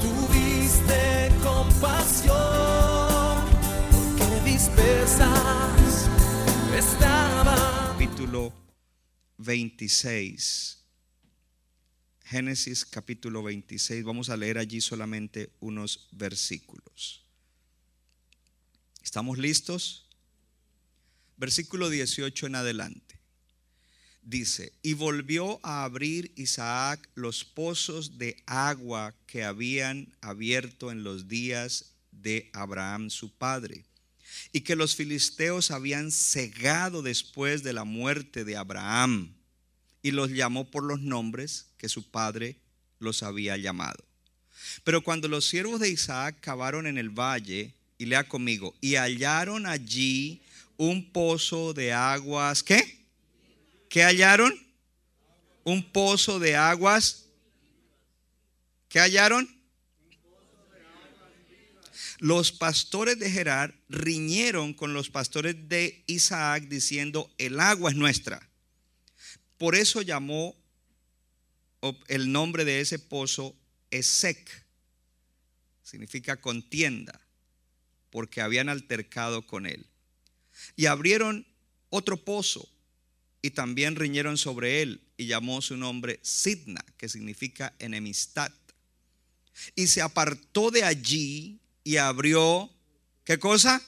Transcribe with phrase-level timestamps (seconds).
[0.00, 2.34] tuviste compasión,
[3.90, 6.08] porque dispersas
[6.76, 7.80] estaban.
[8.00, 8.52] capítulo
[9.38, 10.78] 26.
[12.24, 14.04] Génesis capítulo 26.
[14.04, 17.24] Vamos a leer allí solamente unos versículos.
[19.02, 20.06] ¿Estamos listos?
[21.36, 23.09] Versículo 18 en adelante.
[24.22, 31.26] Dice, y volvió a abrir Isaac los pozos de agua que habían abierto en los
[31.26, 33.84] días de Abraham su padre
[34.52, 39.34] y que los filisteos habían cegado después de la muerte de Abraham,
[40.02, 42.56] y los llamó por los nombres que su padre
[42.98, 44.02] los había llamado.
[44.84, 49.66] Pero cuando los siervos de Isaac cavaron en el valle, y lea conmigo, y hallaron
[49.66, 50.40] allí
[50.76, 52.99] un pozo de aguas, ¿qué?
[53.90, 54.54] ¿Qué hallaron?
[55.64, 57.26] Un pozo de aguas.
[58.88, 59.60] ¿Qué hallaron?
[62.20, 68.46] los pastores de Gerar riñeron con los pastores de Isaac diciendo, el agua es nuestra.
[69.56, 70.54] Por eso llamó
[72.08, 73.56] el nombre de ese pozo
[73.90, 74.66] Esec,
[75.82, 77.18] significa contienda,
[78.10, 79.86] porque habían altercado con él.
[80.76, 81.46] Y abrieron
[81.88, 82.68] otro pozo
[83.42, 88.52] y también riñeron sobre él y llamó su nombre Sidna, que significa enemistad.
[89.74, 92.70] Y se apartó de allí y abrió,
[93.24, 93.82] ¿qué cosa?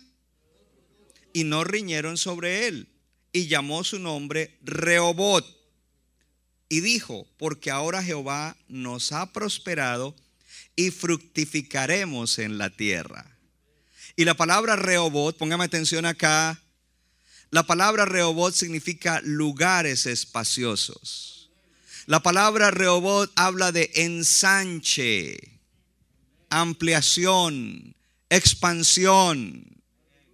[1.32, 2.88] Y no riñeron sobre él.
[3.32, 5.47] Y llamó su nombre Rehobot.
[6.69, 10.15] Y dijo, porque ahora Jehová nos ha prosperado
[10.76, 13.38] y fructificaremos en la tierra.
[14.16, 16.62] Y la palabra Rehobot, póngame atención acá,
[17.52, 21.50] la palabra Rehobot significa lugares espaciosos.
[22.06, 25.60] La palabra Rehobot habla de ensanche
[26.48, 27.94] ampliación,
[28.30, 29.66] expansión.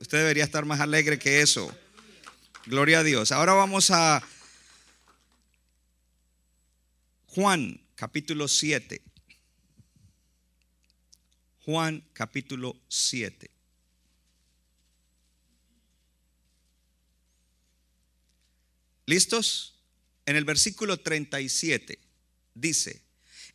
[0.00, 1.76] Usted debería estar más alegre que eso.
[2.66, 3.32] Gloria a Dios.
[3.32, 4.22] Ahora vamos a
[7.26, 9.02] Juan capítulo 7.
[11.64, 13.57] Juan capítulo 7.
[19.08, 19.72] ¿Listos?
[20.26, 21.98] En el versículo 37
[22.52, 23.00] dice,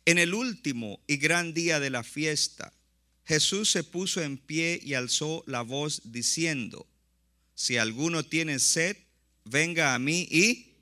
[0.04, 2.72] en el último y gran día de la fiesta,
[3.24, 6.88] Jesús se puso en pie y alzó la voz diciendo,
[7.54, 8.96] si alguno tiene sed,
[9.44, 10.72] venga a mí y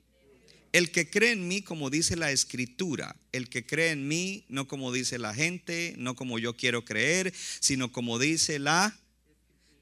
[0.71, 4.67] el que cree en mí, como dice la escritura, el que cree en mí, no
[4.67, 8.99] como dice la gente, no como yo quiero creer, sino como dice la,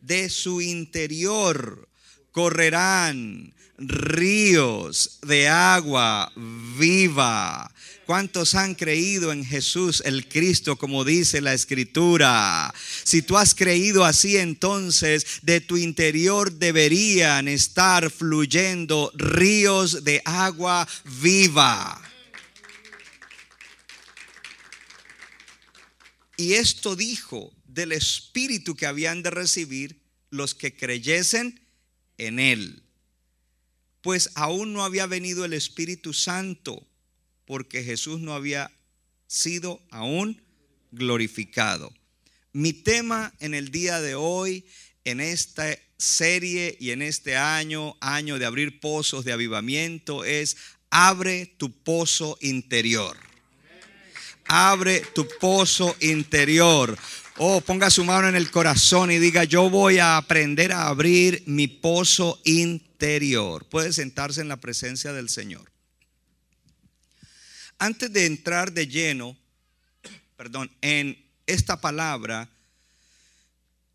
[0.01, 1.88] de su interior
[2.31, 6.31] correrán ríos de agua
[6.78, 7.72] viva.
[8.06, 12.74] ¿Cuántos han creído en Jesús el Cristo como dice la escritura?
[13.03, 20.88] Si tú has creído así, entonces de tu interior deberían estar fluyendo ríos de agua
[21.22, 22.02] viva.
[26.36, 31.61] Y esto dijo del Espíritu que habían de recibir los que creyesen
[32.28, 32.84] en él.
[34.02, 36.88] Pues aún no había venido el Espíritu Santo,
[37.46, 38.72] porque Jesús no había
[39.28, 40.42] sido aún
[40.92, 41.94] glorificado.
[42.54, 44.66] Mi tema en el día de hoy,
[45.04, 50.57] en esta serie y en este año, año de abrir pozos de avivamiento, es
[50.90, 53.18] abre tu pozo interior.
[54.45, 56.98] Abre tu pozo interior.
[57.38, 61.44] Oh, ponga su mano en el corazón y diga, yo voy a aprender a abrir
[61.45, 63.66] mi pozo interior.
[63.66, 65.72] Puede sentarse en la presencia del Señor.
[67.80, 69.38] Antes de entrar de lleno,
[70.36, 71.18] perdón, en
[71.48, 72.50] esta palabra,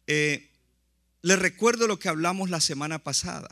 [0.06, 0.50] eh,
[1.22, 3.48] les recuerdo lo que hablamos la semana pasada.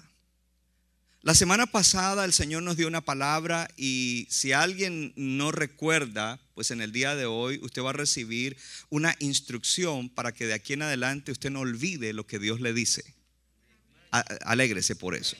[1.23, 6.71] La semana pasada el Señor nos dio una palabra y si alguien no recuerda, pues
[6.71, 8.57] en el día de hoy usted va a recibir
[8.89, 12.73] una instrucción para que de aquí en adelante usted no olvide lo que Dios le
[12.73, 13.15] dice.
[14.45, 15.37] Alégrese por eso.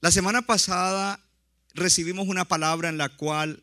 [0.00, 1.18] La semana pasada
[1.74, 3.62] recibimos una palabra en la cual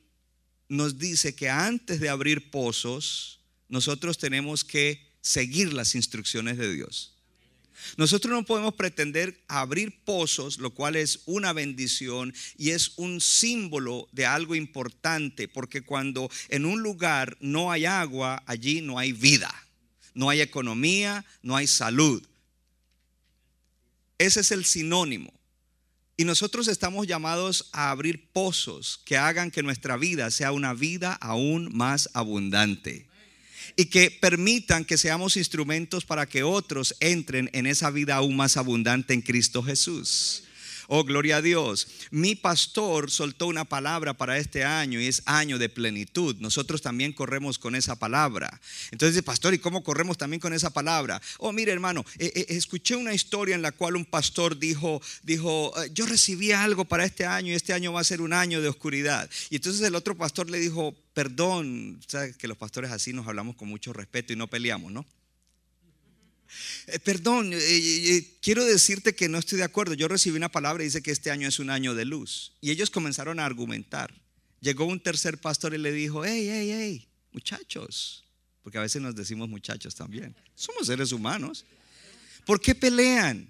[0.68, 3.40] nos dice que antes de abrir pozos,
[3.70, 7.15] nosotros tenemos que seguir las instrucciones de Dios.
[7.98, 14.08] Nosotros no podemos pretender abrir pozos, lo cual es una bendición y es un símbolo
[14.12, 19.54] de algo importante, porque cuando en un lugar no hay agua, allí no hay vida,
[20.14, 22.26] no hay economía, no hay salud.
[24.18, 25.34] Ese es el sinónimo.
[26.18, 31.14] Y nosotros estamos llamados a abrir pozos que hagan que nuestra vida sea una vida
[31.14, 33.08] aún más abundante
[33.76, 38.58] y que permitan que seamos instrumentos para que otros entren en esa vida aún más
[38.58, 40.44] abundante en Cristo Jesús.
[40.88, 41.88] Oh, gloria a Dios.
[42.12, 46.36] Mi pastor soltó una palabra para este año y es año de plenitud.
[46.40, 48.62] Nosotros también corremos con esa palabra.
[48.92, 51.22] Entonces, pastor, ¿y cómo corremos también con esa palabra?
[51.40, 55.74] Oh, mire, hermano, eh, eh, escuché una historia en la cual un pastor dijo, dijo,
[55.82, 58.62] eh, yo recibí algo para este año y este año va a ser un año
[58.62, 59.30] de oscuridad.
[59.50, 63.56] Y entonces el otro pastor le dijo, perdón, sabes que los pastores así nos hablamos
[63.56, 65.06] con mucho respeto y no peleamos, ¿no?
[66.88, 69.94] Eh, perdón, eh, eh, quiero decirte que no estoy de acuerdo.
[69.94, 72.54] Yo recibí una palabra y dice que este año es un año de luz.
[72.62, 74.14] Y ellos comenzaron a argumentar.
[74.62, 78.24] Llegó un tercer pastor y le dijo, hey, hey, hey, muchachos,
[78.64, 80.36] porque a veces nos decimos muchachos también.
[80.56, 81.66] Somos seres humanos.
[82.46, 83.50] ¿Por qué pelean?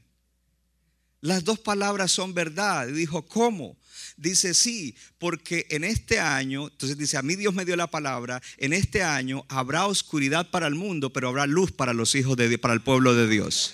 [1.26, 2.88] Las dos palabras son verdad.
[2.88, 3.80] Dijo, ¿cómo?
[4.16, 8.44] Dice, sí, porque en este año, entonces dice, a mí Dios me dio la palabra,
[8.58, 12.48] en este año habrá oscuridad para el mundo, pero habrá luz para los hijos de
[12.48, 13.74] Dios, para el pueblo de Dios.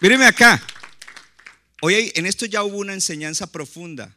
[0.00, 0.66] Míreme acá.
[1.82, 4.16] Hoy en esto ya hubo una enseñanza profunda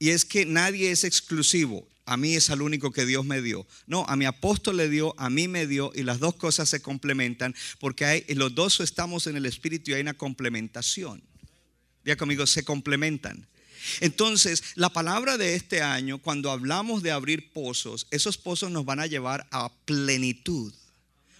[0.00, 3.66] y es que nadie es exclusivo a mí es al único que Dios me dio.
[3.86, 6.80] No, a mi apóstol le dio, a mí me dio y las dos cosas se
[6.80, 11.22] complementan porque hay, los dos estamos en el Espíritu y hay una complementación.
[12.04, 13.46] Diga conmigo, se complementan.
[14.00, 19.00] Entonces, la palabra de este año, cuando hablamos de abrir pozos, esos pozos nos van
[19.00, 20.72] a llevar a plenitud.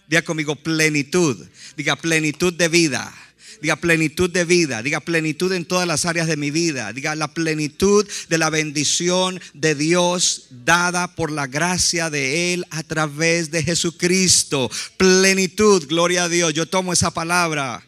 [0.07, 1.47] Diga conmigo, plenitud.
[1.75, 3.13] Diga plenitud de vida
[3.61, 7.33] diga plenitud de vida, diga plenitud en todas las áreas de mi vida, diga la
[7.33, 13.63] plenitud de la bendición de Dios dada por la gracia de Él a través de
[13.63, 14.69] Jesucristo.
[14.97, 16.53] Plenitud, gloria a Dios.
[16.53, 17.83] Yo tomo esa palabra.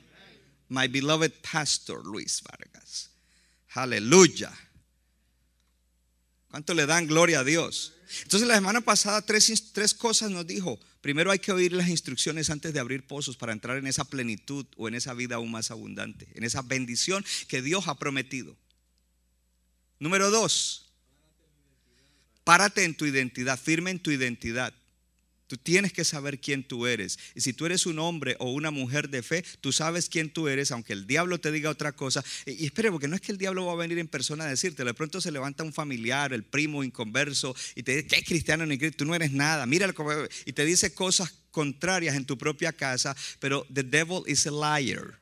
[0.70, 3.10] My beloved pastor Luis Vargas.
[3.74, 4.52] Aleluya.
[6.50, 7.94] ¿Cuánto le dan gloria a Dios?
[8.24, 10.80] Entonces la semana pasada tres, cosas nos dijo.
[11.02, 14.66] Primero hay que oír las instrucciones antes de abrir pozos para entrar en esa plenitud
[14.76, 18.58] o en esa vida aún más abundante, en esa bendición que Dios ha prometido.
[19.98, 20.92] Número dos,
[22.44, 24.74] párate en tu identidad, firme en tu identidad.
[25.50, 27.18] Tú tienes que saber quién tú eres.
[27.34, 30.48] Y si tú eres un hombre o una mujer de fe, tú sabes quién tú
[30.48, 32.24] eres, aunque el diablo te diga otra cosa.
[32.46, 34.84] Y, espere, porque no es que el diablo va a venir en persona a decirte.
[34.84, 38.78] De pronto se levanta un familiar, el primo inconverso, y te dice, ¿qué cristiano ni
[38.78, 38.98] cristiano?
[38.98, 39.66] Tú no eres nada.
[39.66, 39.92] Mira,
[40.46, 43.16] y te dice cosas contrarias en tu propia casa.
[43.40, 45.19] Pero the devil is a liar.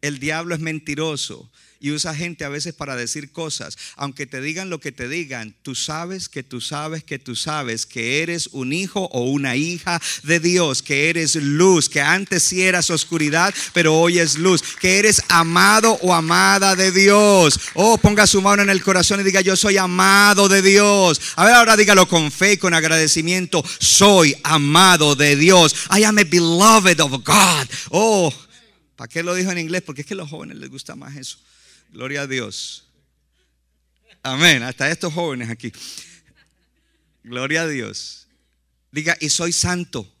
[0.00, 1.50] El diablo es mentiroso
[1.80, 3.78] y usa gente a veces para decir cosas.
[3.96, 7.86] Aunque te digan lo que te digan, tú sabes que tú sabes que tú sabes
[7.86, 12.62] que eres un hijo o una hija de Dios, que eres luz, que antes sí
[12.62, 17.58] eras oscuridad, pero hoy es luz, que eres amado o amada de Dios.
[17.74, 21.20] Oh, ponga su mano en el corazón y diga, yo soy amado de Dios.
[21.36, 25.74] A ver, ahora dígalo con fe y con agradecimiento, soy amado de Dios.
[25.96, 27.68] I am a beloved of God.
[27.90, 28.32] Oh,
[28.98, 29.82] ¿para qué lo dijo en inglés?
[29.82, 31.38] Porque es que a los jóvenes les gusta más eso.
[31.92, 32.88] Gloria a Dios.
[34.24, 34.64] Amén.
[34.64, 35.72] Hasta estos jóvenes aquí.
[37.22, 38.26] Gloria a Dios.
[38.90, 40.12] Diga, y soy santo.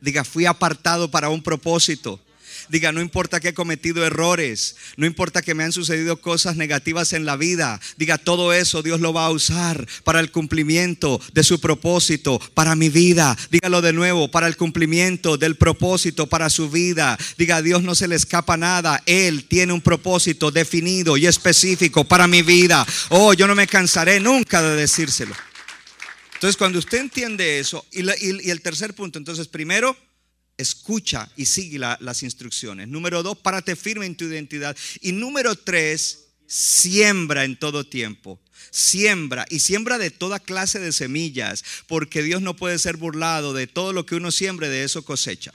[0.00, 2.24] Diga, fui apartado para un propósito.
[2.70, 7.12] Diga, no importa que he cometido errores, no importa que me han sucedido cosas negativas
[7.12, 7.80] en la vida.
[7.96, 12.76] Diga, todo eso Dios lo va a usar para el cumplimiento de su propósito, para
[12.76, 13.36] mi vida.
[13.50, 17.18] Dígalo de nuevo, para el cumplimiento del propósito para su vida.
[17.36, 19.02] Diga, a Dios no se le escapa nada.
[19.04, 22.86] Él tiene un propósito definido y específico para mi vida.
[23.08, 25.34] Oh, yo no me cansaré nunca de decírselo.
[26.34, 29.94] Entonces, cuando usted entiende eso, y, y el tercer punto, entonces, primero,
[30.60, 32.88] escucha y sigue las instrucciones.
[32.88, 34.76] Número dos, párate firme en tu identidad.
[35.00, 38.40] Y número tres, siembra en todo tiempo.
[38.70, 43.66] Siembra y siembra de toda clase de semillas, porque Dios no puede ser burlado de
[43.66, 45.52] todo lo que uno siembre, de eso cosecha.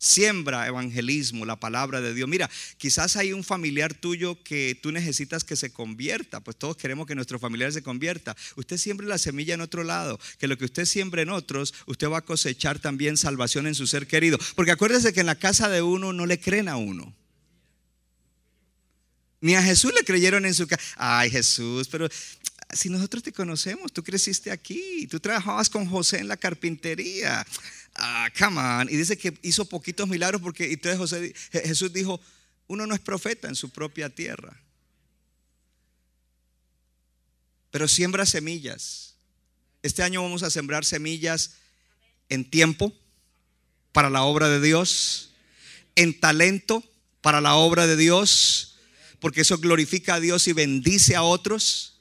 [0.00, 2.28] Siembra evangelismo, la palabra de Dios.
[2.28, 7.08] Mira, quizás hay un familiar tuyo que tú necesitas que se convierta, pues todos queremos
[7.08, 8.36] que nuestro familiar se convierta.
[8.54, 12.08] Usted siembre la semilla en otro lado, que lo que usted siembre en otros, usted
[12.08, 14.38] va a cosechar también salvación en su ser querido.
[14.54, 17.12] Porque acuérdese que en la casa de uno no le creen a uno.
[19.40, 20.82] Ni a Jesús le creyeron en su casa.
[20.96, 22.08] Ay, Jesús, pero
[22.72, 27.46] si nosotros te conocemos, tú creciste aquí, tú trabajabas con José en la carpintería.
[27.98, 28.88] Ah, come on.
[28.88, 32.20] Y dice que hizo poquitos milagros porque entonces José, Jesús dijo,
[32.68, 34.56] uno no es profeta en su propia tierra.
[37.72, 39.16] Pero siembra semillas.
[39.82, 41.56] Este año vamos a sembrar semillas
[42.28, 42.92] en tiempo
[43.92, 45.32] para la obra de Dios,
[45.96, 46.84] en talento
[47.20, 48.76] para la obra de Dios,
[49.18, 51.98] porque eso glorifica a Dios y bendice a otros.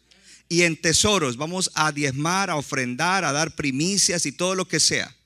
[0.47, 4.79] Y en tesoros vamos a diezmar, a ofrendar, a dar primicias y todo lo que
[4.79, 5.16] sea.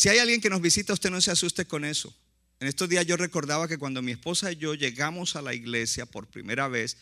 [0.00, 2.10] Si hay alguien que nos visita, usted no se asuste con eso.
[2.58, 6.06] En estos días yo recordaba que cuando mi esposa y yo llegamos a la iglesia
[6.06, 6.96] por primera vez,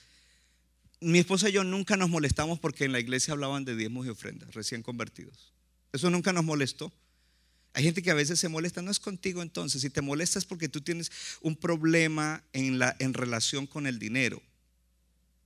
[1.00, 4.08] mi esposa y yo nunca nos molestamos porque en la iglesia hablaban de diezmos y
[4.08, 5.52] ofrendas, recién convertidos.
[5.92, 6.92] Eso nunca nos molestó.
[7.72, 10.68] Hay gente que a veces se molesta, no es contigo entonces, si te molestas porque
[10.68, 14.42] tú tienes un problema en, la, en relación con el dinero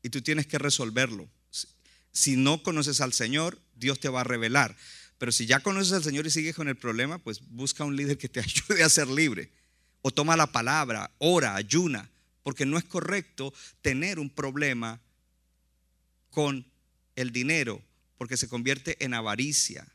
[0.02, 1.28] y tú tienes que resolverlo.
[2.12, 4.74] Si no conoces al Señor, Dios te va a revelar.
[5.22, 8.18] Pero si ya conoces al Señor y sigues con el problema, pues busca un líder
[8.18, 9.52] que te ayude a ser libre.
[10.00, 12.10] O toma la palabra, ora, ayuna,
[12.42, 15.00] porque no es correcto tener un problema
[16.30, 16.66] con
[17.14, 17.80] el dinero,
[18.18, 19.86] porque se convierte en avaricia,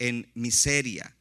[0.00, 1.14] en miseria,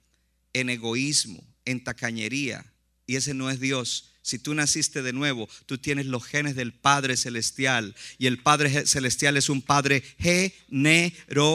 [0.53, 2.65] en egoísmo, en tacañería.
[3.05, 4.09] Y ese no es Dios.
[4.23, 7.95] Si tú naciste de nuevo, tú tienes los genes del Padre Celestial.
[8.17, 11.45] Y el Padre Celestial es un Padre generoso.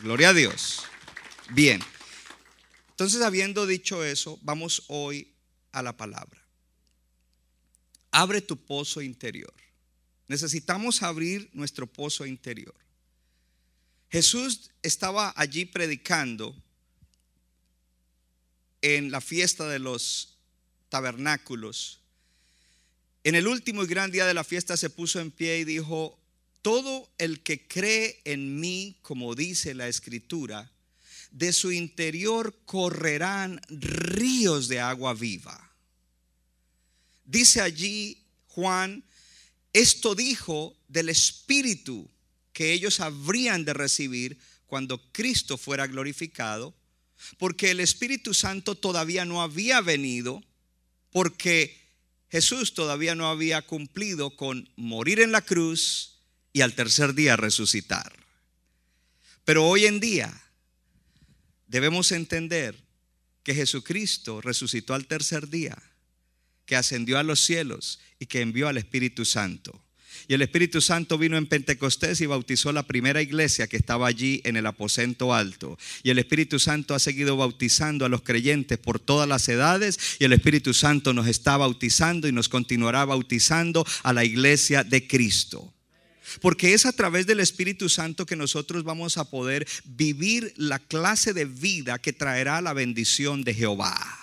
[0.00, 0.82] Gloria a Dios.
[1.50, 1.80] Bien.
[2.90, 5.32] Entonces, habiendo dicho eso, vamos hoy
[5.72, 6.42] a la palabra.
[8.10, 9.52] Abre tu pozo interior.
[10.26, 12.74] Necesitamos abrir nuestro pozo interior.
[14.10, 16.56] Jesús estaba allí predicando
[18.82, 20.38] en la fiesta de los
[20.88, 22.00] tabernáculos.
[23.22, 26.19] En el último y gran día de la fiesta se puso en pie y dijo,
[26.62, 30.70] todo el que cree en mí, como dice la escritura,
[31.30, 35.72] de su interior correrán ríos de agua viva.
[37.24, 39.04] Dice allí Juan,
[39.72, 42.10] esto dijo del Espíritu
[42.52, 46.74] que ellos habrían de recibir cuando Cristo fuera glorificado,
[47.38, 50.42] porque el Espíritu Santo todavía no había venido,
[51.10, 51.78] porque
[52.28, 56.19] Jesús todavía no había cumplido con morir en la cruz
[56.52, 58.12] y al tercer día resucitar.
[59.44, 60.32] Pero hoy en día
[61.66, 62.76] debemos entender
[63.42, 65.76] que Jesucristo resucitó al tercer día,
[66.66, 69.82] que ascendió a los cielos y que envió al Espíritu Santo.
[70.28, 74.40] Y el Espíritu Santo vino en Pentecostés y bautizó la primera iglesia que estaba allí
[74.44, 75.78] en el aposento alto.
[76.02, 79.98] Y el Espíritu Santo ha seguido bautizando a los creyentes por todas las edades.
[80.18, 85.06] Y el Espíritu Santo nos está bautizando y nos continuará bautizando a la iglesia de
[85.06, 85.72] Cristo.
[86.40, 91.32] Porque es a través del Espíritu Santo que nosotros vamos a poder vivir la clase
[91.32, 94.19] de vida que traerá la bendición de Jehová.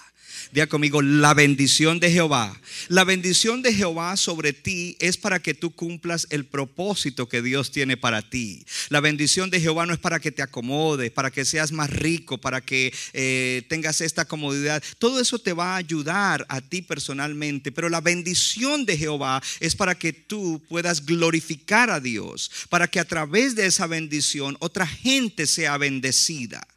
[0.70, 2.60] Conmigo, la bendición de Jehová.
[2.88, 7.72] La bendición de Jehová sobre ti es para que tú cumplas el propósito que Dios
[7.72, 8.66] tiene para ti.
[8.90, 12.38] La bendición de Jehová no es para que te acomodes, para que seas más rico,
[12.38, 14.82] para que eh, tengas esta comodidad.
[15.00, 19.76] Todo eso te va a ayudar a ti personalmente, pero la bendición de Jehová es
[19.76, 24.88] para que tú puedas glorificar a Dios, para que a través de esa bendición otra
[24.88, 26.68] gente sea bendecida.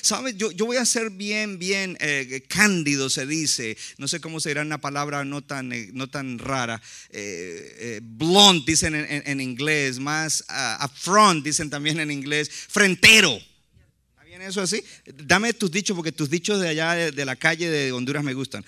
[0.00, 0.36] ¿Sabes?
[0.36, 3.76] Yo, voy a ser bien, bien eh, cándido, se dice.
[3.98, 6.80] No sé cómo será una palabra no tan, eh, no tan rara.
[7.10, 9.98] Eh, blunt, dicen en, inglés.
[9.98, 12.50] Más uh, upfront, dicen también en inglés.
[12.50, 13.32] Frentero.
[13.32, 14.82] ¿Está bien eso así?
[15.06, 18.64] Dame tus dichos, porque tus dichos de allá de, la calle de Honduras me gustan.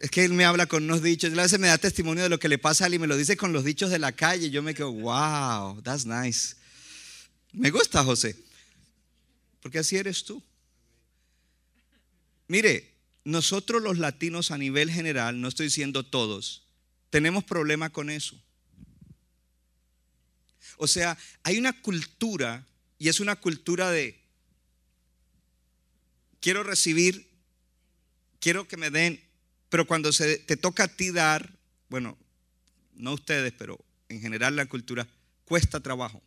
[0.00, 1.32] Es que él me habla con unos dichos.
[1.32, 3.16] A veces me da testimonio de lo que le pasa a él y me lo
[3.16, 4.50] dice con los dichos de la calle.
[4.50, 6.54] Yo me quedo, wow, that's nice.
[7.52, 8.36] Me gusta, José.
[9.60, 10.42] Porque así eres tú.
[12.48, 16.64] Mire, nosotros los latinos a nivel general, no estoy diciendo todos,
[17.10, 18.40] tenemos problema con eso.
[20.76, 22.66] O sea, hay una cultura,
[22.98, 24.18] y es una cultura de,
[26.40, 27.28] quiero recibir,
[28.40, 29.22] quiero que me den,
[29.68, 31.52] pero cuando se te toca a ti dar,
[31.88, 32.16] bueno,
[32.94, 35.06] no ustedes, pero en general la cultura,
[35.44, 36.22] cuesta trabajo.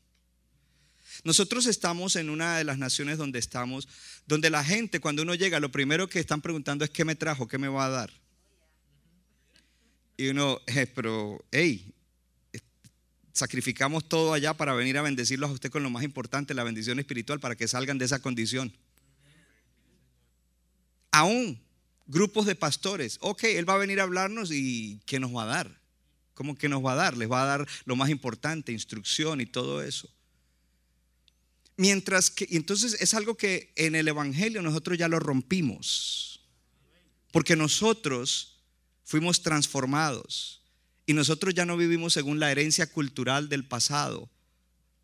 [1.24, 3.88] Nosotros estamos en una de las naciones donde estamos,
[4.26, 7.48] donde la gente cuando uno llega, lo primero que están preguntando es qué me trajo,
[7.48, 8.12] qué me va a dar.
[10.18, 11.94] Y uno, eh, pero, hey,
[13.34, 17.00] sacrificamos todo allá para venir a bendecirlos a usted con lo más importante, la bendición
[17.00, 18.72] espiritual, para que salgan de esa condición.
[21.12, 21.64] Aún
[22.08, 23.18] grupos de pastores.
[23.22, 25.82] Ok, Él va a venir a hablarnos y ¿qué nos va a dar?
[26.34, 27.18] ¿Cómo que nos va a dar?
[27.18, 30.10] Les va a dar lo más importante, instrucción y todo eso.
[31.76, 36.42] Mientras que, entonces es algo que en el Evangelio nosotros ya lo rompimos.
[37.32, 38.60] Porque nosotros
[39.04, 40.62] fuimos transformados.
[41.06, 44.30] Y nosotros ya no vivimos según la herencia cultural del pasado,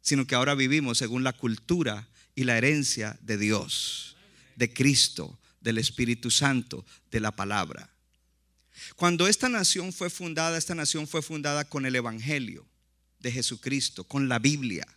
[0.01, 4.15] sino que ahora vivimos según la cultura y la herencia de Dios,
[4.55, 7.89] de Cristo, del Espíritu Santo, de la palabra.
[8.95, 12.65] Cuando esta nación fue fundada, esta nación fue fundada con el Evangelio
[13.19, 14.87] de Jesucristo, con la Biblia,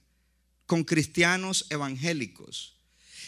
[0.73, 2.79] con cristianos evangélicos.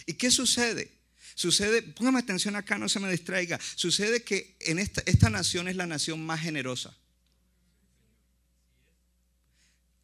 [0.07, 0.91] ¿Y qué sucede?
[1.35, 3.61] Sucede, póngame atención acá, no se me distraiga.
[3.75, 6.97] Sucede que en esta, esta nación es la nación más generosa.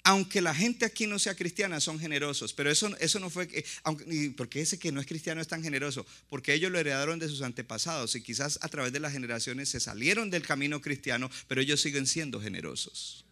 [0.02, 2.52] aunque la gente aquí no sea cristiana, son generosos.
[2.52, 5.62] Pero eso, eso no fue, que, aunque, porque ese que no es cristiano es tan
[5.62, 9.70] generoso, porque ellos lo heredaron de sus antepasados y quizás a través de las generaciones
[9.70, 13.24] se salieron del camino cristiano, pero ellos siguen siendo generosos.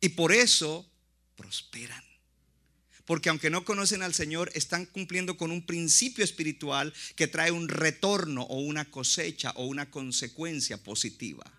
[0.00, 0.90] Y por eso
[1.40, 2.04] prosperan.
[3.06, 7.68] Porque aunque no conocen al Señor, están cumpliendo con un principio espiritual que trae un
[7.68, 11.50] retorno o una cosecha o una consecuencia positiva.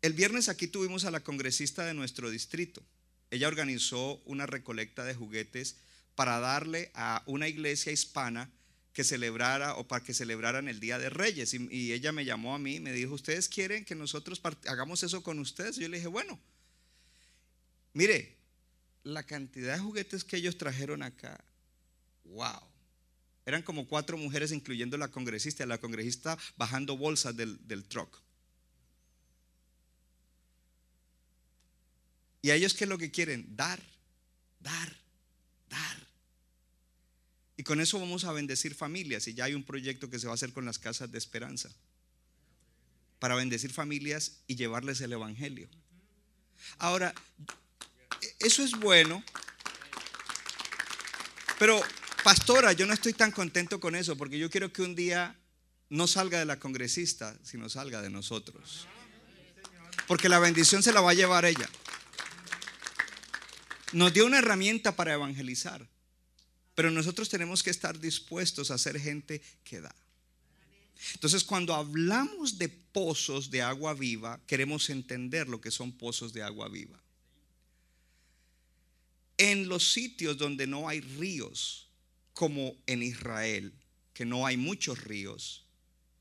[0.00, 2.82] El viernes aquí tuvimos a la congresista de nuestro distrito.
[3.30, 5.76] Ella organizó una recolecta de juguetes
[6.14, 8.50] para darle a una iglesia hispana
[8.94, 11.54] que celebrara o para que celebraran el Día de Reyes.
[11.54, 15.22] Y, ella me llamó a mí y me dijo, ¿ustedes quieren que nosotros hagamos eso
[15.22, 15.76] con ustedes?
[15.76, 16.40] yo le dije, bueno,
[17.92, 18.36] mire,
[19.04, 21.42] la cantidad de juguetes que ellos trajeron acá,
[22.24, 22.60] wow.
[23.44, 28.22] Eran como cuatro mujeres, incluyendo la congresista, la congresista bajando bolsas del, del truck.
[32.40, 33.46] ¿Y a ellos qué es lo que quieren?
[33.56, 33.80] Dar,
[34.60, 34.96] dar,
[35.68, 35.96] dar.
[37.56, 39.28] Y con eso vamos a bendecir familias.
[39.28, 41.70] Y ya hay un proyecto que se va a hacer con las casas de esperanza.
[43.20, 45.68] Para bendecir familias y llevarles el Evangelio.
[46.78, 47.14] Ahora,
[48.38, 49.22] eso es bueno.
[51.58, 51.80] Pero,
[52.24, 55.36] pastora, yo no estoy tan contento con eso porque yo quiero que un día
[55.88, 58.86] no salga de la congresista, sino salga de nosotros.
[60.06, 61.68] Porque la bendición se la va a llevar ella
[63.92, 65.86] nos dio una herramienta para evangelizar.
[66.74, 69.94] Pero nosotros tenemos que estar dispuestos a ser gente que da.
[71.14, 76.42] Entonces, cuando hablamos de pozos de agua viva, queremos entender lo que son pozos de
[76.42, 77.01] agua viva.
[79.42, 81.88] En los sitios donde no hay ríos,
[82.32, 83.72] como en Israel,
[84.14, 85.66] que no hay muchos ríos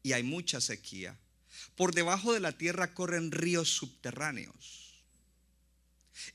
[0.02, 1.20] y hay mucha sequía,
[1.76, 5.04] por debajo de la tierra corren ríos subterráneos.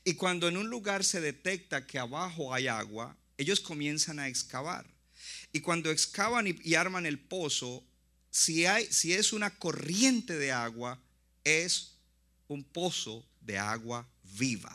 [0.05, 4.87] Y cuando en un lugar se detecta que abajo hay agua, ellos comienzan a excavar.
[5.51, 7.83] Y cuando excavan y, arman el pozo,
[8.31, 11.01] si, hay, si es una corriente de agua,
[11.43, 11.97] es
[12.47, 14.73] un pozo de agua viva.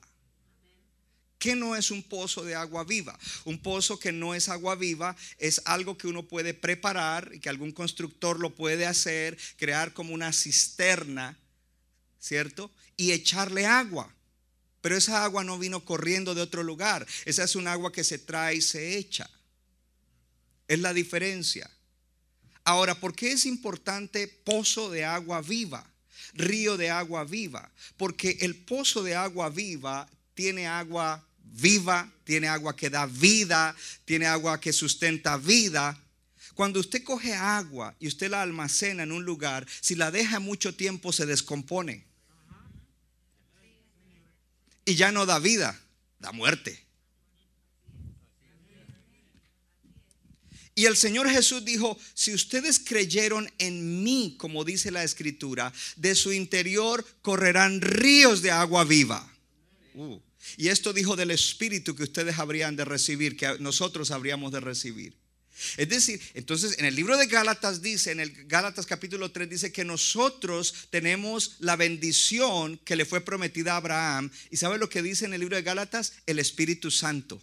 [1.42, 3.18] ¿Qué no es un pozo de agua viva?
[3.44, 7.48] Un pozo que no es agua viva es algo que uno puede preparar y que
[7.48, 11.37] algún constructor lo puede hacer, crear como una cisterna,
[12.20, 12.70] ¿cierto?
[12.96, 14.14] Y echarle agua.
[14.83, 17.05] Pero esa agua no vino corriendo de otro lugar.
[17.24, 19.28] Esa es un agua que se trae y se echa.
[20.68, 21.68] Es la diferencia.
[22.62, 25.85] Ahora, ¿por qué es importante pozo de agua viva?
[26.35, 27.68] Río de agua viva.
[27.96, 33.74] Porque el pozo de agua viva tiene agua viva, tiene agua que da vida,
[34.05, 35.98] tiene agua que sustenta vida.
[36.55, 40.74] Cuando usted coge agua y usted la almacena en un lugar, si la deja mucho
[40.74, 42.05] tiempo se descompone
[44.85, 45.78] y ya no da vida,
[46.18, 46.78] da muerte.
[50.74, 56.14] Y el Señor Jesús dijo, si ustedes creyeron en mí, como dice la escritura, de
[56.14, 59.31] su interior correrán ríos de agua viva.
[59.94, 60.18] Uh.
[60.57, 65.14] Y esto dijo del Espíritu que ustedes habrían de recibir, que nosotros habríamos de recibir.
[65.76, 69.72] Es decir, entonces en el libro de Gálatas dice, en el Gálatas capítulo 3 dice
[69.72, 74.31] que nosotros tenemos la bendición que le fue prometida a Abraham.
[74.50, 76.14] ¿Y sabe lo que dice en el libro de Gálatas?
[76.26, 77.40] El Espíritu Santo.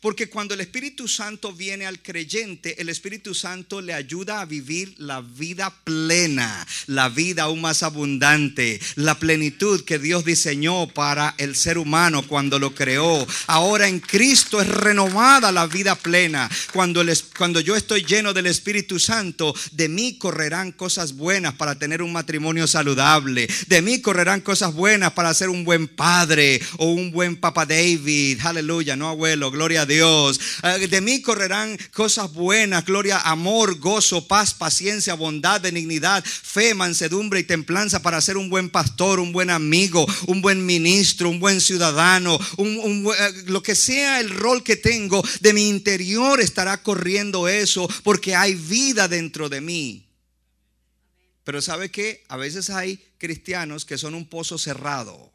[0.00, 4.94] Porque cuando el Espíritu Santo viene al creyente, el Espíritu Santo le ayuda a vivir
[4.98, 11.56] la vida plena, la vida aún más abundante, la plenitud que Dios diseñó para el
[11.56, 13.26] ser humano cuando lo creó.
[13.46, 16.48] Ahora en Cristo es renovada la vida plena.
[16.72, 17.02] Cuando,
[17.36, 22.12] cuando yo estoy lleno del Espíritu Santo, de mí correrán cosas buenas para tener un
[22.12, 23.48] matrimonio saludable.
[23.66, 28.40] De mí correrán cosas buenas para ser un buen padre o un buen Papa David.
[28.44, 30.40] Aleluya, no abuelo, gloria a Dios.
[30.62, 37.40] Eh, De mí correrán cosas buenas, gloria, amor, gozo, paz, paciencia, bondad, benignidad, fe, mansedumbre
[37.40, 41.60] y templanza para ser un buen pastor, un buen amigo, un buen ministro, un buen
[41.60, 47.48] ciudadano, un- eh, lo que sea el rol que tengo, de mi interior estará corriendo
[47.48, 50.04] eso porque hay vida dentro de mí.
[51.44, 52.24] Pero ¿sabe qué?
[52.28, 55.32] A veces hay cristianos que son un pozo cerrado.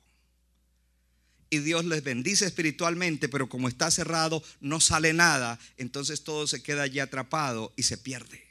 [1.53, 5.59] Y Dios les bendice espiritualmente, pero como está cerrado, no sale nada.
[5.77, 8.43] Entonces todo se queda allí atrapado y se pierde.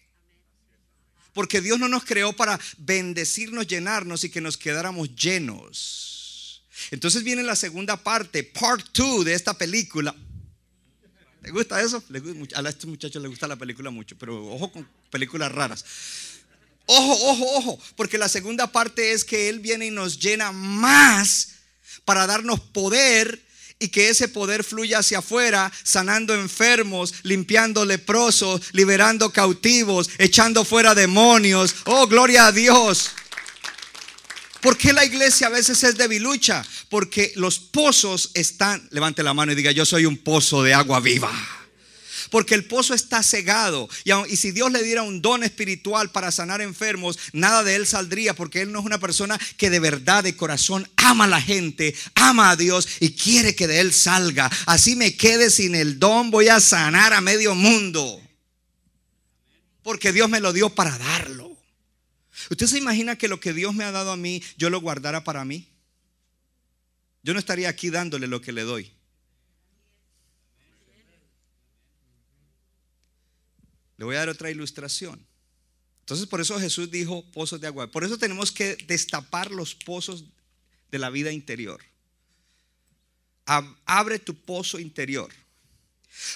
[1.32, 6.62] Porque Dios no nos creó para bendecirnos, llenarnos y que nos quedáramos llenos.
[6.92, 10.14] Entonces viene la segunda parte, part 2 de esta película.
[11.42, 12.04] ¿Le gusta eso?
[12.54, 15.84] A estos muchachos les gusta la película mucho, pero ojo con películas raras.
[16.86, 21.61] Ojo, ojo, ojo, porque la segunda parte es que Él viene y nos llena más
[22.04, 23.42] para darnos poder
[23.78, 30.94] y que ese poder fluya hacia afuera, sanando enfermos, limpiando leprosos, liberando cautivos, echando fuera
[30.94, 31.74] demonios.
[31.84, 33.10] Oh, gloria a Dios.
[34.60, 36.64] ¿Por qué la iglesia a veces es debilucha?
[36.88, 41.00] Porque los pozos están, levante la mano y diga, yo soy un pozo de agua
[41.00, 41.32] viva.
[42.30, 43.88] Porque el pozo está cegado.
[44.04, 48.34] Y, si Dios le diera un don espiritual para sanar enfermos, nada de él saldría.
[48.34, 51.94] Porque él no es una persona que de verdad, de corazón, ama a la gente,
[52.14, 54.50] ama a Dios y quiere que de él salga.
[54.66, 58.20] Así me quede sin el don, voy a sanar a medio mundo.
[59.82, 61.56] Porque Dios me lo dio para darlo.
[62.50, 65.24] ¿Usted se imagina que lo que Dios me ha dado a mí, yo lo guardara
[65.24, 65.68] para mí?
[67.22, 68.92] Yo no estaría aquí dándole lo que le doy.
[74.02, 75.24] Le voy a dar otra ilustración.
[76.00, 77.86] Entonces por eso Jesús dijo pozos de agua.
[77.88, 80.24] Por eso tenemos que destapar los pozos
[80.90, 81.80] de la vida interior.
[83.46, 85.32] Ab- Abre tu pozo interior.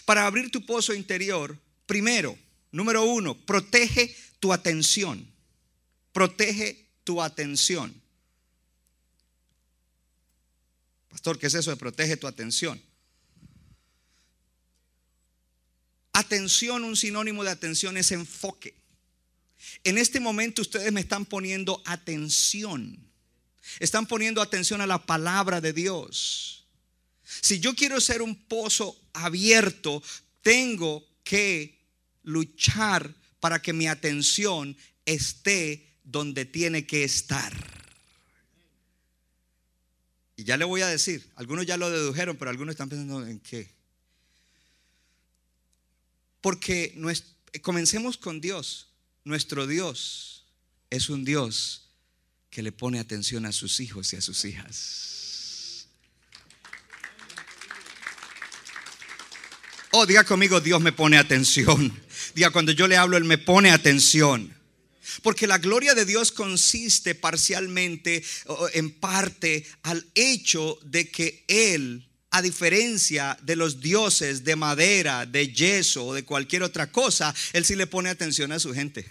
[0.05, 2.38] Para abrir tu pozo interior, primero,
[2.70, 5.29] número uno, protege tu atención.
[6.12, 7.92] Protege tu atención.
[11.09, 12.81] Pastor, ¿qué es eso de protege tu atención?
[16.16, 18.74] Atención, un sinónimo de atención es enfoque.
[19.85, 22.98] En este momento ustedes me están poniendo atención.
[23.81, 26.64] Están poniendo atención a la palabra de Dios.
[27.22, 30.02] Si yo quiero ser un pozo abierto,
[30.40, 31.85] tengo que
[32.22, 34.74] luchar para que mi atención
[35.05, 37.52] esté donde tiene que estar.
[40.35, 43.38] Y ya le voy a decir, algunos ya lo dedujeron, pero algunos están pensando en
[43.38, 43.75] qué.
[46.46, 46.96] Porque
[47.61, 48.87] comencemos con Dios.
[49.24, 50.44] Nuestro Dios
[50.90, 51.90] es un Dios
[52.50, 55.88] que le pone atención a sus hijos y a sus hijas.
[59.90, 61.92] Oh, diga conmigo, Dios me pone atención.
[62.37, 64.56] Diga, cuando yo le hablo, Él me pone atención.
[65.22, 68.24] Porque la gloria de Dios consiste parcialmente,
[68.72, 75.55] en parte, al hecho de que Él, a diferencia de los dioses de madera, de
[75.55, 79.11] yeso o de cualquier otra cosa, Él sí le pone atención a su gente.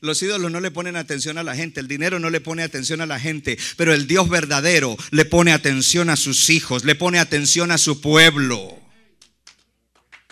[0.00, 3.00] Los ídolos no le ponen atención a la gente, el dinero no le pone atención
[3.00, 7.18] a la gente, pero el Dios verdadero le pone atención a sus hijos, le pone
[7.18, 8.80] atención a su pueblo.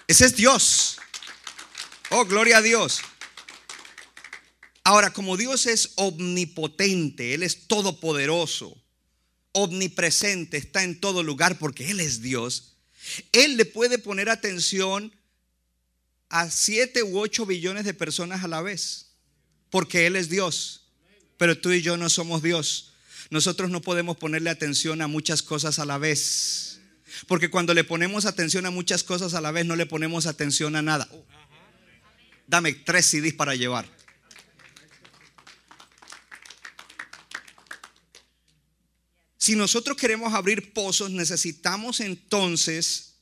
[0.07, 0.99] Ese es Dios.
[2.11, 3.01] Oh, gloria a Dios.
[4.85, 8.80] Ahora, como Dios es omnipotente, Él es todopoderoso,
[9.53, 12.77] omnipresente, está en todo lugar porque Él es Dios,
[13.33, 15.13] Él le puede poner atención
[16.29, 19.13] a siete u ocho billones de personas a la vez,
[19.71, 20.87] porque Él es Dios,
[21.37, 22.93] pero tú y yo no somos Dios.
[23.31, 26.81] Nosotros no podemos ponerle atención a muchas cosas a la vez,
[27.27, 30.77] porque cuando le ponemos atención a muchas cosas a la vez, no le ponemos atención
[30.77, 31.09] a nada.
[32.47, 33.89] Dame tres CDs para llevar.
[39.41, 43.15] Si nosotros queremos abrir pozos, necesitamos entonces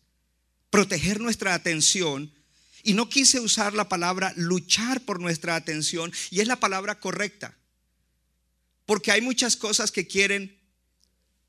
[0.69, 2.35] proteger nuestra atención.
[2.83, 7.57] Y no quise usar la palabra luchar por nuestra atención, y es la palabra correcta.
[8.85, 10.59] Porque hay muchas cosas que quieren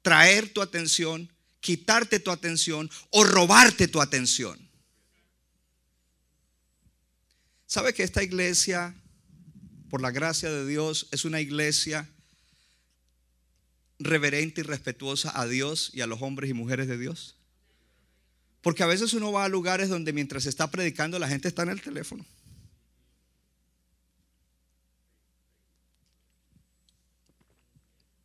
[0.04, 4.70] traer tu atención, quitarte tu atención o robarte tu atención.
[7.66, 8.96] ¿Sabe que esta iglesia,
[9.90, 12.08] por la gracia de Dios, es una iglesia
[14.00, 17.36] reverente y respetuosa a Dios y a los hombres y mujeres de Dios?
[18.62, 21.70] Porque a veces uno va a lugares donde mientras está predicando la gente está en
[21.70, 22.26] el teléfono.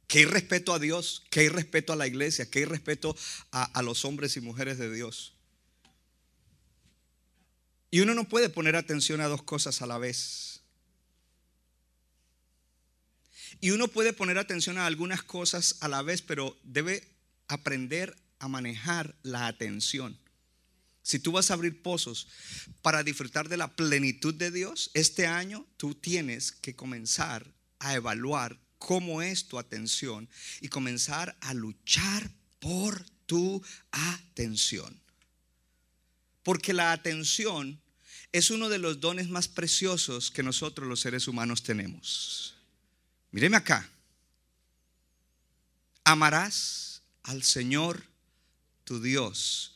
[0.08, 3.16] Hay respeto a Dios, hay respeto a la iglesia, hay respeto
[3.50, 5.32] a, a los hombres y mujeres de Dios.
[7.90, 10.53] Y uno no puede poner atención a dos cosas a la vez.
[13.64, 17.08] Y uno puede poner atención a algunas cosas a la vez, pero debe
[17.48, 20.18] aprender a manejar la atención.
[21.02, 22.28] Si tú vas a abrir pozos
[22.82, 28.60] para disfrutar de la plenitud de Dios, este año tú tienes que comenzar a evaluar
[28.76, 30.28] cómo es tu atención
[30.60, 35.00] y comenzar a luchar por tu atención.
[36.42, 37.80] Porque la atención
[38.30, 42.53] es uno de los dones más preciosos que nosotros los seres humanos tenemos.
[43.34, 43.90] Míreme acá.
[46.04, 48.00] Amarás al Señor
[48.84, 49.74] tu Dios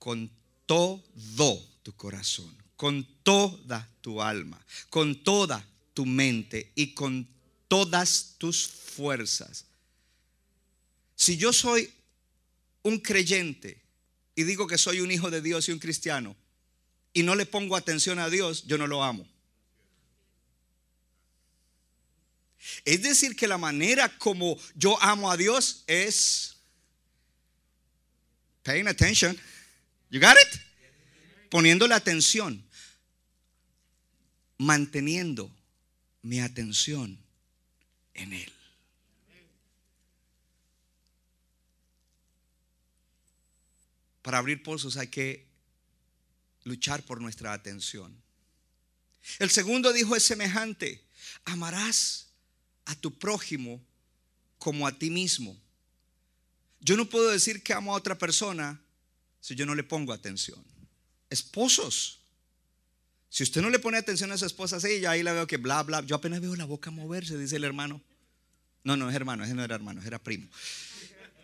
[0.00, 0.28] con
[0.66, 1.04] todo
[1.84, 5.64] tu corazón, con toda tu alma, con toda
[5.94, 7.28] tu mente y con
[7.68, 9.66] todas tus fuerzas.
[11.14, 11.88] Si yo soy
[12.82, 13.80] un creyente
[14.34, 16.34] y digo que soy un hijo de Dios y un cristiano
[17.12, 19.28] y no le pongo atención a Dios, yo no lo amo.
[22.84, 26.56] Es decir, que la manera como yo amo a Dios es
[28.62, 29.38] paying attention.
[30.10, 30.60] You got it?
[31.50, 32.64] Poniéndole atención.
[34.58, 35.50] Manteniendo
[36.22, 37.18] mi atención
[38.14, 38.52] en Él.
[44.22, 45.46] Para abrir pozos hay que
[46.64, 48.20] luchar por nuestra atención.
[49.38, 51.04] El segundo dijo es semejante.
[51.44, 52.25] Amarás
[52.86, 53.82] a tu prójimo
[54.58, 55.56] como a ti mismo.
[56.80, 58.80] Yo no puedo decir que amo a otra persona
[59.40, 60.64] si yo no le pongo atención.
[61.30, 62.20] Esposos.
[63.28, 65.56] Si usted no le pone atención a su esposa, sí, yo ahí la veo que
[65.56, 66.00] bla, bla.
[66.02, 68.00] Yo apenas veo la boca moverse, dice el hermano.
[68.84, 70.48] No, no es hermano, ese no era hermano, era primo.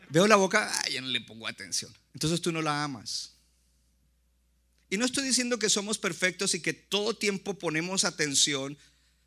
[0.09, 1.93] Veo la boca, ay, yo no le pongo atención.
[2.15, 3.33] Entonces tú no la amas.
[4.91, 8.77] Y no estoy diciendo que somos perfectos y que todo tiempo ponemos atención,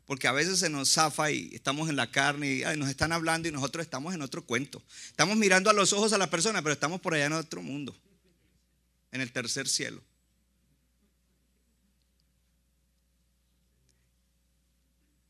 [0.06, 3.48] porque a veces se nos zafa y estamos en la carne y nos están hablando
[3.48, 4.82] y nosotros estamos en otro cuento.
[5.08, 7.94] Estamos mirando a los ojos a la persona, pero estamos por allá en otro mundo,
[9.10, 10.00] en el tercer cielo.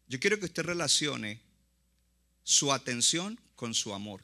[0.09, 1.41] Yo quiero que usted relacione
[2.45, 4.23] su atención con su amor.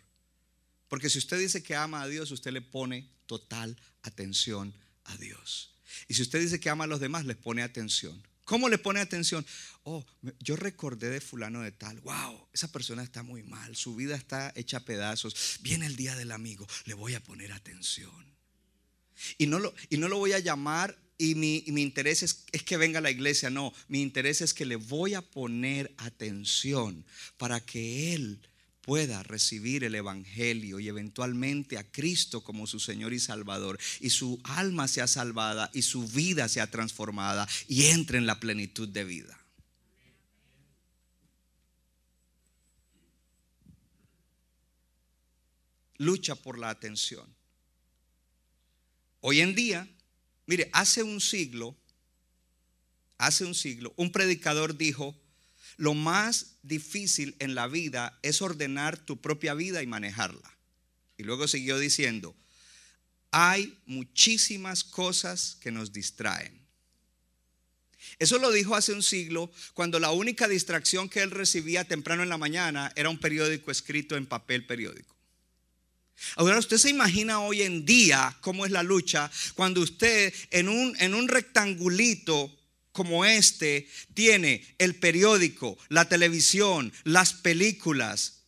[0.89, 5.75] Porque si usted dice que ama a Dios, usted le pone total atención a Dios.
[6.07, 8.23] Y si usted dice que ama a los demás, les pone atención.
[8.45, 9.47] ¿Cómo le pone atención?
[9.85, 10.05] Oh,
[10.41, 12.01] yo recordé de fulano de tal.
[12.01, 13.77] Wow, esa persona está muy mal.
[13.77, 15.59] Su vida está hecha a pedazos.
[15.61, 16.67] Viene el día del amigo.
[16.85, 18.33] Le voy a poner atención.
[19.39, 22.65] Y no lo, y no lo voy a llamar y mi, mi interés es, es,
[22.65, 23.49] que venga a la iglesia.
[23.49, 27.05] No, mi interés es que le voy a poner atención
[27.37, 28.41] para que Él
[28.83, 34.41] pueda recibir el Evangelio y eventualmente a Cristo como su Señor y Salvador y su
[34.45, 39.39] alma sea salvada y su vida sea transformada y entre en la plenitud de vida.
[45.97, 47.33] Lucha por la atención.
[49.21, 49.89] Hoy en día,
[50.47, 51.77] mire, hace un siglo,
[53.19, 55.22] hace un siglo, un predicador dijo,
[55.83, 60.57] lo más difícil en la vida es ordenar tu propia vida y manejarla.
[61.19, 62.37] Y luego siguió diciendo,
[63.33, 66.57] hay muchísimas cosas que nos distraen.
[68.21, 72.29] Eso lo dijo hace un siglo cuando la única distracción que él recibía temprano en
[72.29, 75.17] la mañana era un periódico escrito en papel periódico.
[76.37, 80.95] Ahora usted se imagina hoy en día cómo es la lucha cuando usted en un,
[81.01, 82.57] en un rectangulito
[82.93, 88.43] como este tiene el periódico, la televisión, las películas,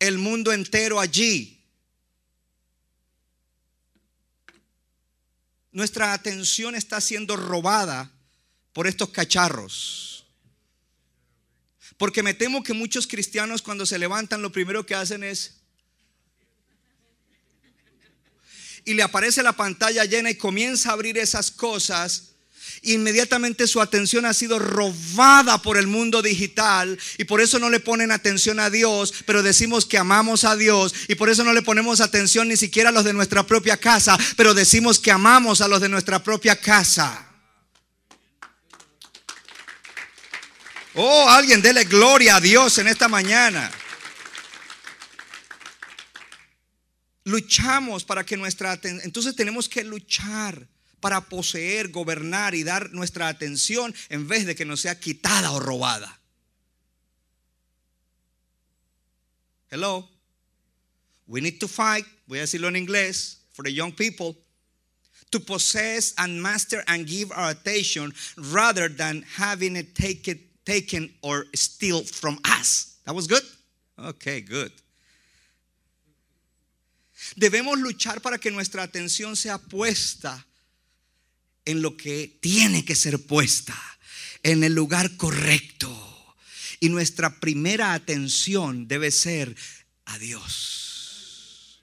[0.00, 1.56] el mundo entero allí.
[5.72, 8.10] Nuestra atención está siendo robada
[8.72, 10.26] por estos cacharros.
[11.96, 15.58] Porque me temo que muchos cristianos cuando se levantan lo primero que hacen es...
[18.84, 22.29] Y le aparece la pantalla llena y comienza a abrir esas cosas
[22.82, 27.80] inmediatamente su atención ha sido robada por el mundo digital y por eso no le
[27.80, 31.62] ponen atención a Dios, pero decimos que amamos a Dios y por eso no le
[31.62, 35.68] ponemos atención ni siquiera a los de nuestra propia casa, pero decimos que amamos a
[35.68, 37.26] los de nuestra propia casa.
[40.94, 43.70] Oh, alguien dele gloria a Dios en esta mañana.
[47.24, 50.66] Luchamos para que nuestra atención, entonces tenemos que luchar
[51.00, 55.60] para poseer, gobernar y dar nuestra atención en vez de que nos sea quitada o
[55.60, 56.20] robada.
[59.70, 60.08] Hello.
[61.26, 64.36] We need to fight, voy a decirlo en inglés, for the young people,
[65.30, 72.02] to possess and master and give our attention rather than having it taken, or steal
[72.02, 72.96] from us.
[73.04, 73.42] That was good?
[73.98, 74.72] Okay, good.
[77.38, 80.44] Debemos luchar para que nuestra atención sea puesta
[81.64, 83.76] en lo que tiene que ser puesta,
[84.42, 85.96] en el lugar correcto.
[86.80, 89.54] Y nuestra primera atención debe ser
[90.06, 91.82] a Dios.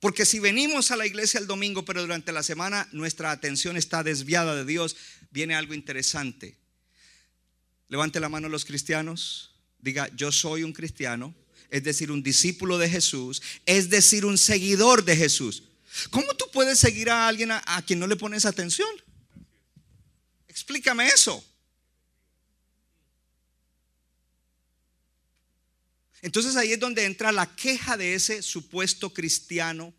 [0.00, 4.02] Porque si venimos a la iglesia el domingo, pero durante la semana nuestra atención está
[4.02, 4.96] desviada de Dios,
[5.30, 6.56] viene algo interesante.
[7.88, 11.34] Levante la mano los cristianos, diga, yo soy un cristiano,
[11.70, 15.64] es decir, un discípulo de Jesús, es decir, un seguidor de Jesús.
[16.10, 18.88] ¿Cómo tú puedes seguir a alguien a, quien no le pones atención?
[20.48, 21.44] Explícame eso.
[26.22, 29.94] Entonces ahí es donde entra la queja de ese supuesto cristiano.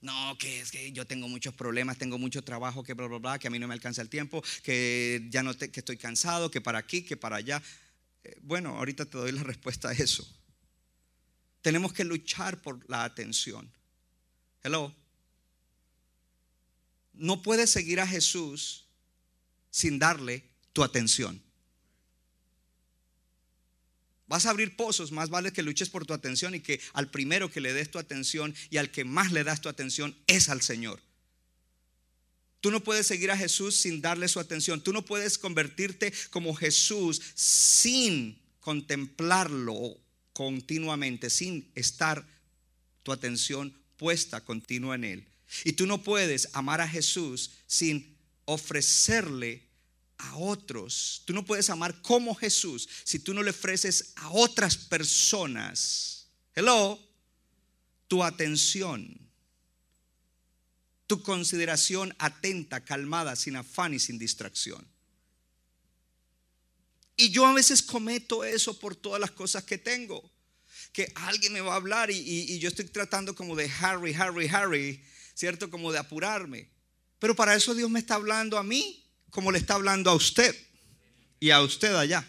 [0.00, 3.38] No, que es que yo tengo muchos problemas, tengo mucho trabajo, que bla, bla, bla,
[3.38, 6.50] que a mí no me alcanza el tiempo, que ya no te, que estoy cansado,
[6.50, 7.62] que para aquí, que para allá.
[8.24, 10.26] Eh, bueno, ahorita te doy la respuesta a eso.
[11.60, 13.70] Tenemos que luchar por la atención.
[14.62, 14.94] Hello.
[17.14, 18.86] No puedes seguir a Jesús
[19.70, 21.42] sin darle tu atención.
[24.26, 27.50] Vas a abrir pozos, más vale que luches por tu atención y que al primero
[27.50, 30.62] que le des tu atención y al que más le das tu atención es al
[30.62, 31.02] Señor.
[32.60, 34.80] Tú no puedes seguir a Jesús sin darle su atención.
[34.80, 39.98] Tú no puedes convertirte como Jesús sin contemplarlo
[40.32, 42.26] continuamente, sin estar
[43.02, 45.28] tu atención puesta continua en Él.
[45.62, 49.62] Y tú no puedes amar a Jesús sin ofrecerle
[50.18, 51.22] a otros.
[51.24, 56.26] Tú no puedes amar como Jesús si tú no le ofreces a otras personas.
[56.52, 56.98] Hello,
[58.08, 59.20] tu atención,
[61.06, 64.84] tu consideración atenta, calmada, sin afán y sin distracción.
[67.16, 70.28] Y yo a veces cometo eso por todas las cosas que tengo.
[70.92, 75.02] Que alguien me va a hablar y, yo estoy tratando como de Harry, Harry, Harry,
[75.34, 75.70] ¿cierto?
[75.70, 76.68] Como de apurarme.
[77.18, 80.54] Pero para eso Dios me está hablando a mí como le está hablando a usted
[81.40, 82.28] y a usted allá.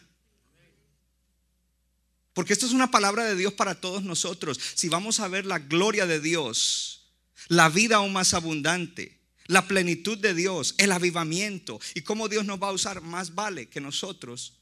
[2.33, 4.59] Porque esto es una palabra de Dios para todos nosotros.
[4.73, 7.11] Si vamos a ver la gloria de Dios,
[7.47, 12.61] la vida aún más abundante, la plenitud de Dios, el avivamiento y cómo Dios nos
[12.61, 14.53] va a usar, más vale que nosotros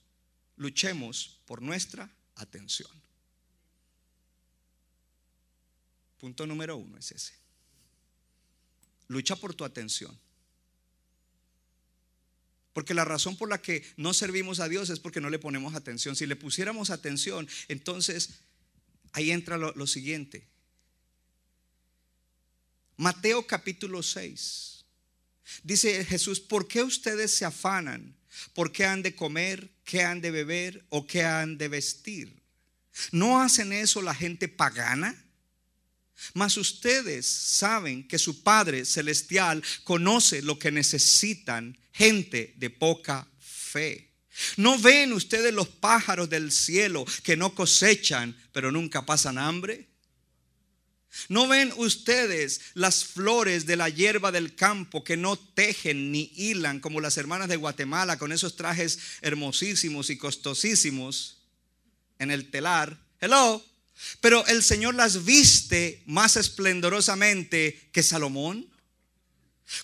[0.58, 3.01] luchemos por nuestra atención.
[6.22, 7.34] Punto número uno es ese.
[9.08, 10.16] Lucha por tu atención.
[12.74, 15.74] Porque la razón por la que no servimos a Dios es porque no le ponemos
[15.74, 16.16] atención.
[16.16, 18.42] Si le pusiéramos atención, entonces
[19.14, 20.48] ahí entra lo, siguiente.
[22.98, 24.86] Mateo capítulo 6.
[25.64, 28.16] Dice Jesús, ¿por qué ustedes se afanan?
[28.54, 29.72] ¿Por qué han de comer?
[29.84, 30.86] ¿Qué han de beber?
[30.90, 32.44] ¿O qué han de vestir?
[33.12, 35.31] ¿No hacen eso la gente pagana?
[36.34, 44.10] Mas ustedes saben que su Padre Celestial conoce lo que necesitan gente de poca fe.
[44.58, 49.88] ¿No ven ustedes los pájaros del cielo que no cosechan, pero nunca pasan hambre?
[51.28, 56.80] ¿No ven ustedes las flores de la hierba del campo que no tejen ni hilan
[56.80, 61.42] como las hermanas de Guatemala con esos trajes hermosísimos y costosísimos
[62.18, 62.98] en el telar?
[63.20, 63.71] Hello.
[64.20, 68.68] Pero el Señor las viste más esplendorosamente que Salomón.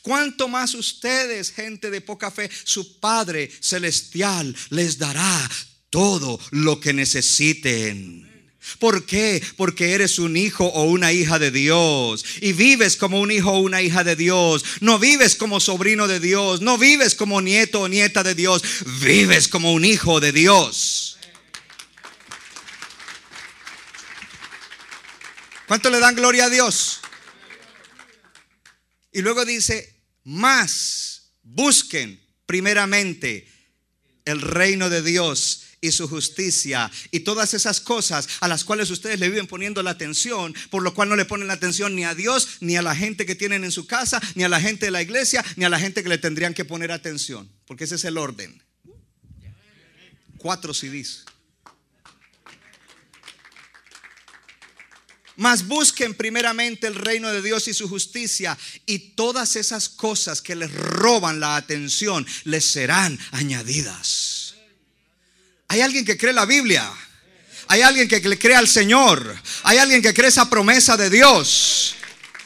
[0.01, 5.49] Cuanto más ustedes, gente de poca fe, su Padre Celestial les dará
[5.89, 8.27] todo lo que necesiten.
[8.80, 9.41] ¿Por qué?
[9.56, 13.60] Porque eres un hijo o una hija de Dios y vives como un hijo o
[13.60, 14.63] una hija de Dios.
[14.82, 18.62] No vives como sobrino de Dios, no vives como nieto o nieta de Dios,
[19.01, 21.16] vives como un hijo de Dios.
[25.68, 27.01] ¿Cuánto le dan gloria a Dios?
[29.11, 33.51] Y luego dice, más busquen primeramente
[34.26, 39.20] el reino de Dios y su justicia y todas esas cosas a las cuales ustedes
[39.20, 42.15] le viven poniendo la atención, por lo cual no le ponen la atención ni a
[42.15, 44.91] Dios, ni a la gente que tienen en su casa, ni a la gente de
[44.91, 48.05] la iglesia, ni a la gente que le tendrían que poner atención, porque ese es
[48.05, 48.61] el orden.
[50.38, 51.26] Cuatro CDs.
[55.38, 58.57] Mas busquen primeramente el reino de Dios y su justicia
[58.88, 64.55] y todas esas cosas que les roban la atención les serán añadidas.
[65.67, 66.91] Hay alguien que cree la Biblia.
[67.67, 69.39] Hay alguien que le cree al Señor.
[69.63, 71.95] Hay alguien que cree esa promesa de Dios.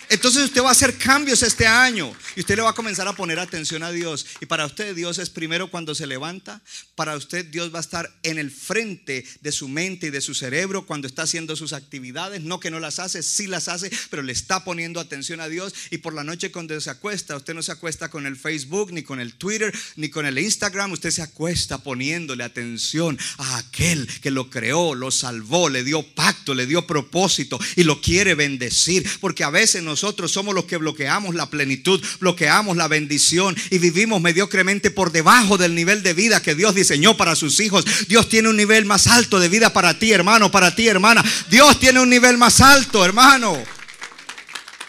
[0.09, 3.13] Entonces usted va a hacer cambios este año y usted le va a comenzar a
[3.13, 4.25] poner atención a Dios.
[4.41, 6.61] Y para usted Dios es primero cuando se levanta,
[6.95, 10.34] para usted Dios va a estar en el frente de su mente y de su
[10.34, 12.41] cerebro cuando está haciendo sus actividades.
[12.41, 15.73] No que no las hace, sí las hace, pero le está poniendo atención a Dios.
[15.89, 19.03] Y por la noche cuando se acuesta, usted no se acuesta con el Facebook, ni
[19.03, 24.32] con el Twitter, ni con el Instagram, usted se acuesta poniéndole atención a aquel que
[24.32, 29.09] lo creó, lo salvó, le dio pacto, le dio propósito y lo quiere bendecir.
[29.19, 33.80] Porque a veces nos nosotros somos los que bloqueamos la plenitud, bloqueamos la bendición y
[33.80, 37.84] vivimos mediocremente por debajo del nivel de vida que Dios diseñó para sus hijos.
[38.07, 41.24] Dios tiene un nivel más alto de vida para ti, hermano, para ti, hermana.
[41.49, 43.57] Dios tiene un nivel más alto, hermano.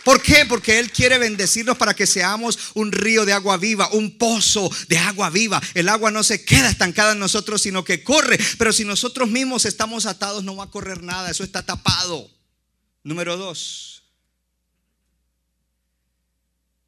[0.05, 0.45] ¿Por qué?
[0.47, 4.99] Porque Él quiere bendecirnos para que seamos un río de agua viva, un pozo de
[4.99, 5.63] agua viva.
[5.75, 8.39] El agua no se queda estancada en nosotros, sino que corre.
[8.59, 11.31] Pero si nosotros mismos estamos atados, no va a correr nada.
[11.31, 12.29] Eso está tapado.
[13.05, 13.92] Número dos.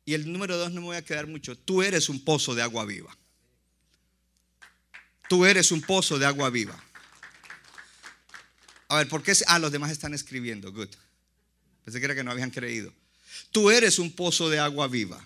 [0.04, 1.56] Y el número dos no me voy a quedar mucho.
[1.56, 3.16] Tú eres un pozo de agua viva.
[5.28, 6.78] Tú eres un pozo de agua viva.
[8.88, 9.32] A ver, ¿por qué?
[9.46, 10.70] Ah, los demás están escribiendo.
[10.72, 10.90] Good.
[11.84, 12.92] Pensé que era que no habían creído.
[13.50, 15.24] Tú eres un pozo de agua viva.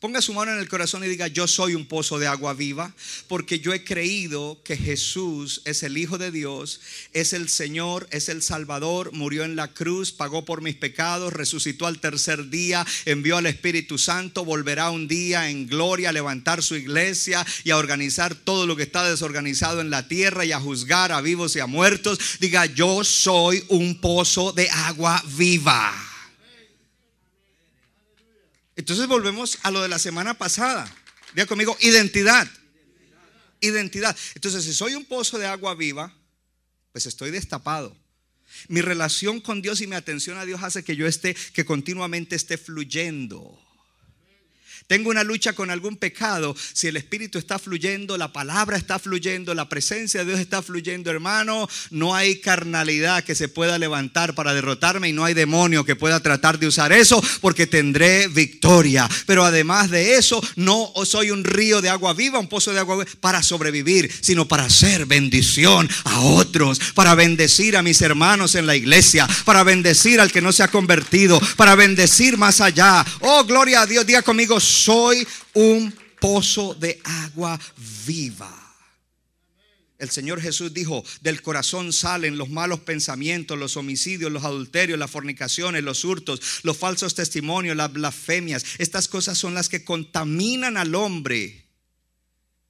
[0.00, 2.94] Ponga su mano en el corazón y diga, yo soy un pozo de agua viva,
[3.28, 6.80] porque yo he creído que Jesús es el Hijo de Dios,
[7.12, 11.86] es el Señor, es el Salvador, murió en la cruz, pagó por mis pecados, resucitó
[11.86, 16.76] al tercer día, envió al Espíritu Santo, volverá un día en gloria a levantar su
[16.76, 21.12] iglesia y a organizar todo lo que está desorganizado en la tierra y a juzgar
[21.12, 22.18] a vivos y a muertos.
[22.40, 26.03] Diga, yo soy un pozo de agua viva.
[28.76, 30.92] Entonces volvemos a lo de la semana pasada.
[31.34, 32.48] Diga conmigo, identidad.
[33.60, 34.16] Identidad.
[34.34, 36.14] Entonces, si soy un pozo de agua viva,
[36.92, 37.96] pues estoy destapado.
[38.68, 42.36] Mi relación con Dios y mi atención a Dios hace que yo esté, que continuamente
[42.36, 43.63] esté fluyendo
[44.86, 49.54] tengo una lucha con algún pecado, si el Espíritu está fluyendo, la palabra está fluyendo,
[49.54, 54.52] la presencia de Dios está fluyendo, hermano, no hay carnalidad que se pueda levantar para
[54.52, 59.08] derrotarme y no hay demonio que pueda tratar de usar eso porque tendré victoria.
[59.26, 62.96] Pero además de eso, no soy un río de agua viva, un pozo de agua
[62.96, 68.66] viva para sobrevivir, sino para hacer bendición a otros, para bendecir a mis hermanos en
[68.66, 73.04] la iglesia, para bendecir al que no se ha convertido, para bendecir más allá.
[73.20, 77.58] Oh, gloria a Dios, diga conmigo, soy un pozo de agua
[78.06, 78.60] viva.
[79.98, 85.10] El Señor Jesús dijo, del corazón salen los malos pensamientos, los homicidios, los adulterios, las
[85.10, 88.64] fornicaciones, los hurtos, los falsos testimonios, las blasfemias.
[88.78, 91.64] Estas cosas son las que contaminan al hombre.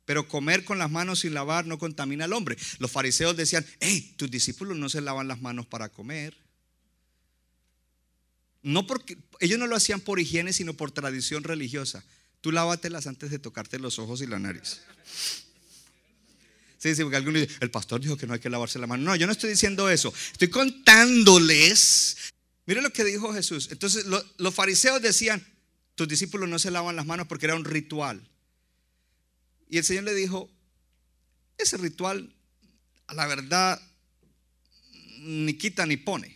[0.05, 2.59] Pero comer con las manos sin lavar no contamina al hombre.
[2.79, 6.44] Los fariseos decían, hey, tus discípulos no se lavan las manos para comer.
[8.65, 12.03] No porque ellos no lo hacían por higiene, sino por tradición religiosa.
[12.41, 14.81] Tú lávatelas antes de tocarte los ojos y la nariz.
[16.79, 19.05] Sí, sí, porque algunos dicen, el pastor dijo que no hay que lavarse la mano.
[19.05, 20.13] No, yo no estoy diciendo eso.
[20.33, 22.17] Estoy contándoles.
[22.65, 23.69] Miren lo que dijo Jesús.
[23.71, 25.47] Entonces, los fariseos decían,
[25.95, 28.27] tus discípulos no se lavan las manos porque era un ritual.
[29.69, 30.51] Y el Señor le dijo,
[31.59, 32.35] ese ritual,
[33.09, 33.81] a la verdad,
[35.19, 36.34] ni quita ni pone.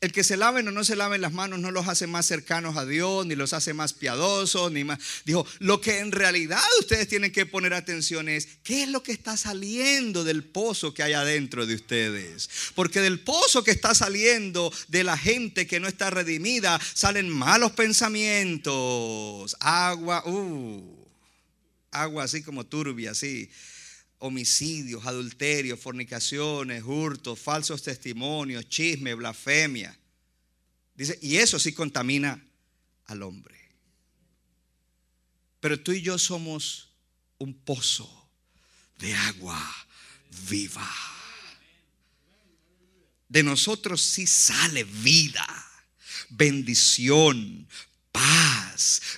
[0.00, 2.76] El que se laven o no se laven las manos no los hace más cercanos
[2.76, 5.00] a Dios, ni los hace más piadosos, ni más.
[5.24, 9.10] Dijo, lo que en realidad ustedes tienen que poner atención es, ¿qué es lo que
[9.10, 12.48] está saliendo del pozo que hay adentro de ustedes?
[12.76, 17.72] Porque del pozo que está saliendo de la gente que no está redimida, salen malos
[17.72, 21.08] pensamientos, agua, uh,
[21.90, 23.50] agua así como turbia, así
[24.18, 29.96] homicidios, adulterios, fornicaciones, hurtos, falsos testimonios, chisme, blasfemia.
[30.94, 32.44] Dice, y eso sí contamina
[33.06, 33.56] al hombre.
[35.60, 36.90] Pero tú y yo somos
[37.38, 38.28] un pozo
[38.98, 39.86] de agua
[40.48, 40.88] viva.
[43.28, 45.46] De nosotros sí sale vida,
[46.30, 47.68] bendición,
[48.10, 48.57] paz,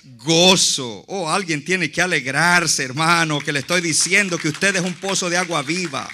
[0.03, 1.03] gozo.
[1.07, 5.29] Oh, alguien tiene que alegrarse, hermano, que le estoy diciendo que usted es un pozo
[5.29, 6.09] de agua viva.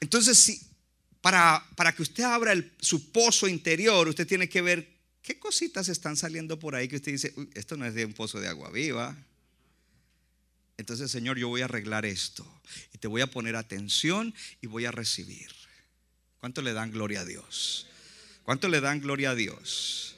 [0.00, 0.60] Entonces, si,
[1.20, 6.16] para, para que usted abra su pozo interior, usted tiene que ver qué cositas están
[6.16, 9.16] saliendo por ahí que usted dice, esto no es de un pozo de agua viva.
[10.76, 12.46] Entonces, Señor, yo voy a arreglar esto
[12.92, 15.50] y te voy a poner atención y voy a recibir.
[16.40, 17.86] ¿Cuánto le dan gloria a Dios?
[18.42, 20.13] ¿Cuánto le dan gloria a Dios?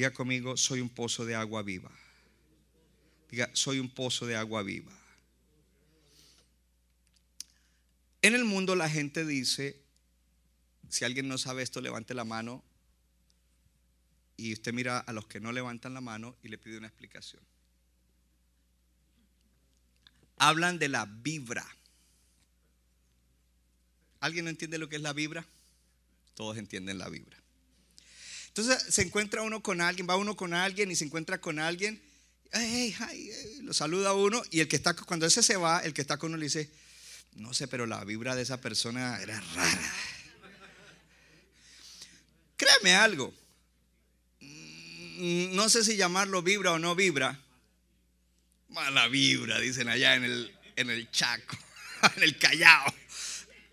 [0.00, 1.90] Diga conmigo, soy un pozo de agua viva.
[3.30, 4.90] Diga, soy un pozo de agua viva.
[8.22, 9.78] En el mundo la gente dice,
[10.88, 12.64] si alguien no sabe esto, levante la mano
[14.38, 17.42] y usted mira a los que no levantan la mano y le pide una explicación.
[20.38, 21.66] Hablan de la vibra.
[24.20, 25.46] ¿Alguien no entiende lo que es la vibra?
[26.32, 27.39] Todos entienden la vibra.
[28.60, 31.98] Entonces se encuentra uno con alguien, va uno con alguien y se encuentra con alguien,
[33.62, 36.32] lo saluda uno y el que está, cuando ese se va, el que está con
[36.32, 36.70] uno le dice,
[37.36, 39.94] no sé, pero la vibra de esa persona era rara.
[42.58, 43.32] Créeme algo,
[44.40, 47.40] mm, no sé si llamarlo vibra o no vibra.
[48.68, 51.56] Mala vibra, dicen allá en el, en el Chaco,
[52.16, 52.94] en el Callao.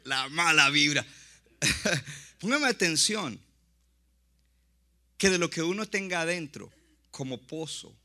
[0.06, 1.06] La mala vibra.
[2.40, 3.47] Póngame atención
[5.18, 6.72] que de lo que uno tenga adentro
[7.12, 7.96] como pozo,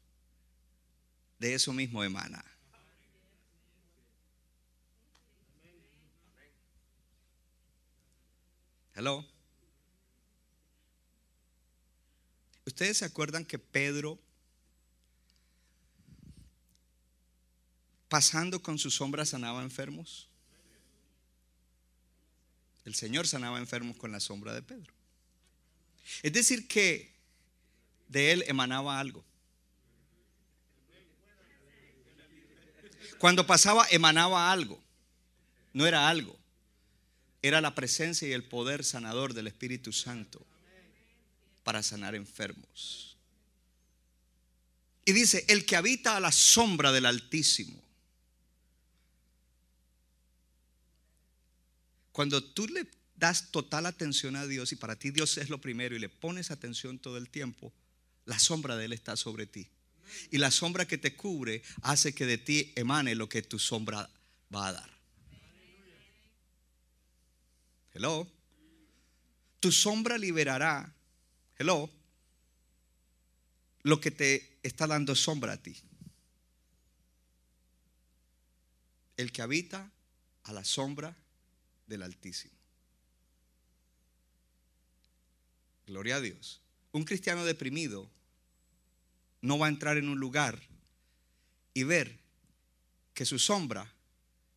[1.39, 2.45] de eso mismo emana.
[8.95, 9.27] Hello.
[12.65, 14.19] ¿Ustedes se acuerdan que Pedro,
[18.09, 20.29] pasando con su sombra, sanaba enfermos?
[22.85, 25.02] El Señor sanaba enfermos con la sombra de Pedro.
[26.23, 27.13] Es decir, que
[28.09, 29.25] de él emanaba algo.
[33.19, 34.83] Cuando pasaba, emanaba algo.
[35.73, 36.37] No era algo.
[37.41, 40.45] Era la presencia y el poder sanador del Espíritu Santo
[41.63, 43.17] para sanar enfermos.
[45.05, 47.83] Y dice, el que habita a la sombra del Altísimo.
[52.13, 52.87] Cuando tú le
[53.23, 56.51] das total atención a Dios y para ti Dios es lo primero y le pones
[56.51, 57.73] atención todo el tiempo,
[58.25, 59.68] la sombra de Él está sobre ti.
[60.33, 64.11] Y la sombra que te cubre hace que de ti emane lo que tu sombra
[64.53, 64.91] va a dar.
[67.95, 68.29] Hello.
[69.61, 70.93] Tu sombra liberará,
[71.57, 71.89] hello,
[73.85, 75.77] lo que te está dando sombra a ti.
[79.16, 79.93] El que habita
[80.43, 81.16] a la sombra
[81.87, 82.62] del Altísimo.
[85.93, 86.62] Gloria a Dios.
[86.93, 88.11] Un cristiano deprimido
[89.43, 90.59] no va a entrar en un lugar
[91.74, 92.18] y ver
[93.12, 93.93] que su sombra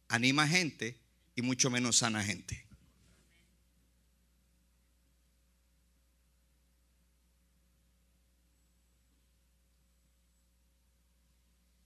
[0.08, 0.98] anima gente
[1.36, 2.66] y mucho menos sana gente.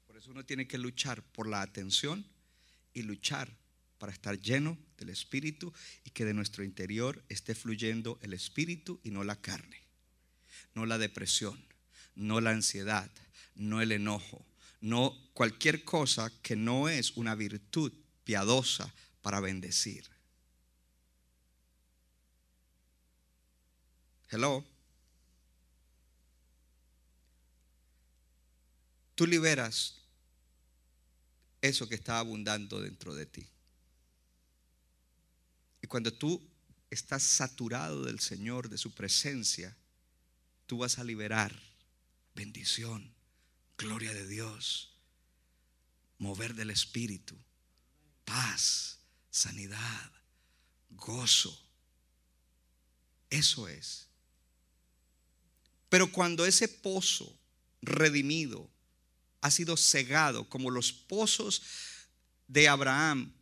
[0.05, 2.23] Por eso uno tiene que luchar por la atención
[2.93, 3.49] y luchar
[3.99, 5.71] para estar lleno del Espíritu
[6.03, 9.83] y que de nuestro interior esté fluyendo el Espíritu y no la carne,
[10.73, 11.63] no la depresión,
[12.15, 13.11] no la ansiedad,
[13.55, 14.45] no el enojo,
[14.81, 17.93] no cualquier cosa que no es una virtud
[18.23, 18.91] piadosa
[19.21, 20.09] para bendecir.
[24.31, 24.63] Hello.
[29.15, 29.95] Tú liberas
[31.61, 33.45] eso que está abundando dentro de ti.
[35.89, 36.39] Cuando tú
[36.91, 39.75] estás saturado del Señor, de su presencia,
[40.67, 41.59] tú vas a liberar
[42.35, 43.11] bendición,
[43.75, 44.93] gloria de Dios,
[46.19, 47.35] mover del Espíritu,
[48.23, 48.99] paz,
[49.31, 50.11] sanidad,
[50.91, 51.59] gozo.
[53.31, 54.07] Eso es.
[55.89, 57.35] Pero cuando ese pozo
[57.81, 58.69] redimido
[59.41, 61.63] ha sido cegado, como los pozos
[62.47, 63.33] de Abraham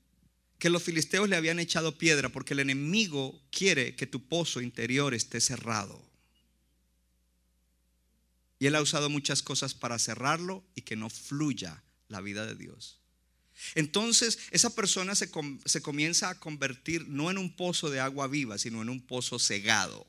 [0.59, 5.13] que los filisteos le habían echado piedra porque el enemigo quiere que tu pozo interior
[5.13, 6.03] esté cerrado.
[8.59, 12.55] Y él ha usado muchas cosas para cerrarlo y que no fluya la vida de
[12.55, 12.99] Dios.
[13.75, 15.29] Entonces esa persona se,
[15.81, 20.07] comienza a convertir no en un pozo de agua viva, sino en un pozo cegado.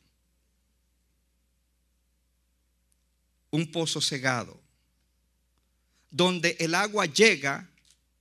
[3.51, 4.61] Un pozo cegado.
[6.11, 7.69] Donde el agua llega,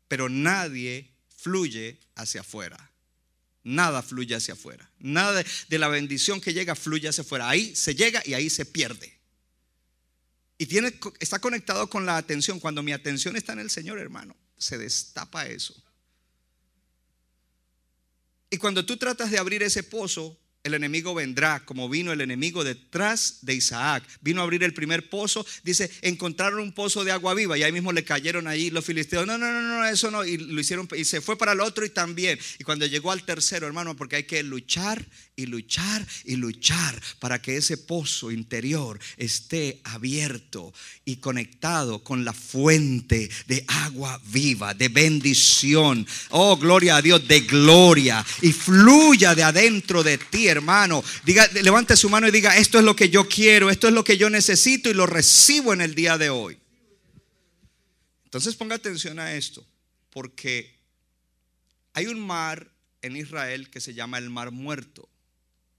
[0.07, 2.91] pero nadie fluye hacia afuera.
[3.63, 4.89] Nada fluye hacia afuera.
[4.99, 7.47] Nada de, la bendición que llega fluye hacia afuera.
[7.47, 9.17] Ahí se llega y ahí se pierde.
[10.57, 12.59] Y tiene, está conectado con la atención.
[12.59, 15.75] Cuando mi atención está en el Señor, hermano, se destapa eso.
[18.49, 22.63] Y cuando tú tratas de abrir ese pozo, el enemigo vendrá, como vino el enemigo
[22.63, 24.03] detrás de Isaac.
[24.21, 25.45] Vino a abrir el primer pozo.
[25.63, 29.25] Dice, encontraron un pozo de agua viva y ahí mismo le cayeron ahí los filisteos.
[29.25, 30.23] No, no, no, no, eso no.
[30.25, 32.39] Y lo hicieron y se fue para el otro y también.
[32.59, 35.05] Y cuando llegó al tercero, hermano, porque hay que luchar
[35.35, 40.73] y luchar y luchar para que ese pozo interior esté abierto
[41.05, 46.05] y conectado con la fuente de agua viva, de bendición.
[46.29, 48.25] Oh, gloria a Dios, de gloria.
[48.41, 51.03] Y fluya de adentro de ti, hermano.
[51.23, 54.03] Diga, levante su mano y diga, esto es lo que yo quiero, esto es lo
[54.03, 56.57] que yo necesito y lo recibo en el día de hoy.
[58.25, 59.65] Entonces ponga atención a esto,
[60.09, 60.75] porque
[61.93, 62.69] hay un mar
[63.01, 65.07] en Israel que se llama el Mar Muerto.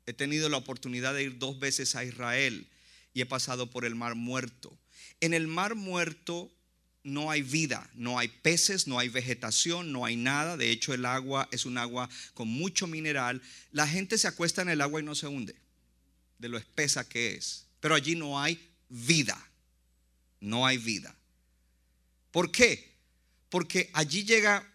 [0.07, 2.67] He tenido la oportunidad de ir dos veces a Israel
[3.13, 4.77] y he pasado por el Mar Muerto.
[5.21, 6.51] En el Mar Muerto
[7.05, 10.57] no hay vida, no hay peces, no hay vegetación, no hay nada.
[10.57, 13.43] De hecho, el agua es un agua con mucho mineral.
[13.73, 15.55] La gente se acuesta en el agua y no se hunde,
[16.39, 17.67] de lo espesa que es.
[17.81, 19.39] Pero allí no hay vida,
[20.41, 21.15] no hay vida.
[22.31, 22.97] ¿Por qué?
[23.49, 24.67] Porque allí llega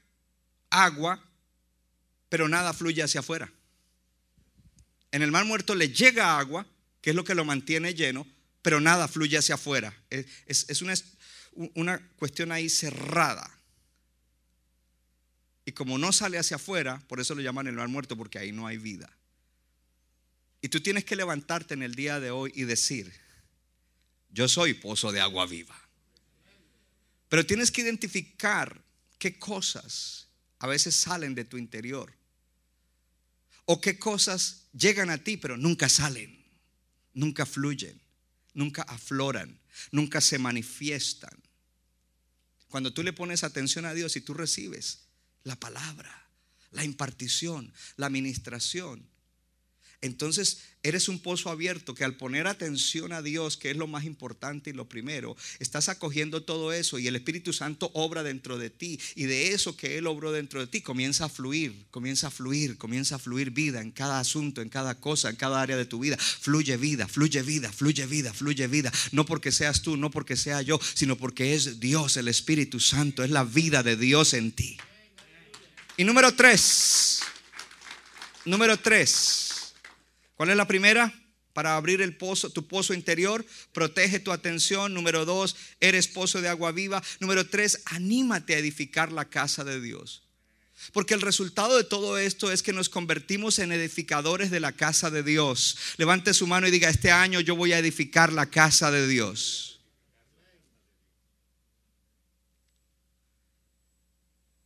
[0.69, 1.23] agua,
[2.29, 3.51] pero nada fluye hacia afuera.
[5.11, 6.65] En el mar muerto le llega agua,
[7.01, 8.25] que es lo que lo mantiene lleno,
[8.63, 9.95] pero nada fluye hacia afuera.
[10.09, 10.93] Es, una,
[11.75, 13.49] una cuestión ahí cerrada.
[15.65, 18.51] Y como no sale hacia afuera, por eso lo llaman el mar muerto, porque ahí
[18.51, 19.09] no hay vida.
[20.61, 23.13] Y tú tienes que levantarte en el día de hoy y decir,
[24.31, 25.79] yo soy pozo de agua viva.
[27.29, 28.81] Pero tienes que identificar
[29.19, 30.27] qué cosas
[30.59, 32.13] a veces salen de tu interior.
[33.65, 36.41] O qué cosas llegan a ti, pero nunca salen,
[37.13, 37.99] nunca fluyen,
[38.53, 39.59] nunca afloran,
[39.91, 41.37] nunca se manifiestan.
[42.67, 45.07] Cuando tú le pones atención a Dios y tú recibes
[45.43, 46.27] la palabra,
[46.71, 49.07] la impartición, la administración,
[50.03, 54.03] entonces eres un pozo abierto que al poner atención a Dios, que es lo más
[54.03, 58.69] importante y lo primero, estás acogiendo todo eso y el Espíritu Santo obra dentro de
[58.69, 62.31] ti y de eso que Él obró dentro de ti comienza a fluir, comienza a
[62.31, 65.85] fluir, comienza a fluir vida en cada asunto, en cada cosa, en cada área de
[65.85, 66.17] tu vida.
[66.17, 68.91] Fluye vida, fluye vida, fluye vida, fluye vida.
[69.13, 73.23] No porque seas tú, no porque sea yo, sino porque es Dios, el Espíritu Santo,
[73.23, 74.77] es la vida de Dios en ti.
[75.95, 77.21] Y número tres,
[78.43, 79.52] número tres.
[80.43, 81.13] ¿Cuál es la primera?
[81.53, 84.93] Para abrir el pozo, tu pozo interior, protege tu atención.
[84.93, 87.01] Número dos, eres pozo de agua viva.
[87.21, 90.23] Número tres, anímate a edificar la casa de Dios.
[90.91, 95.09] Porque el resultado de todo esto es que nos convertimos en edificadores de la casa
[95.09, 95.77] de Dios.
[95.95, 99.79] Levante su mano y diga, este año yo voy a edificar la casa de Dios.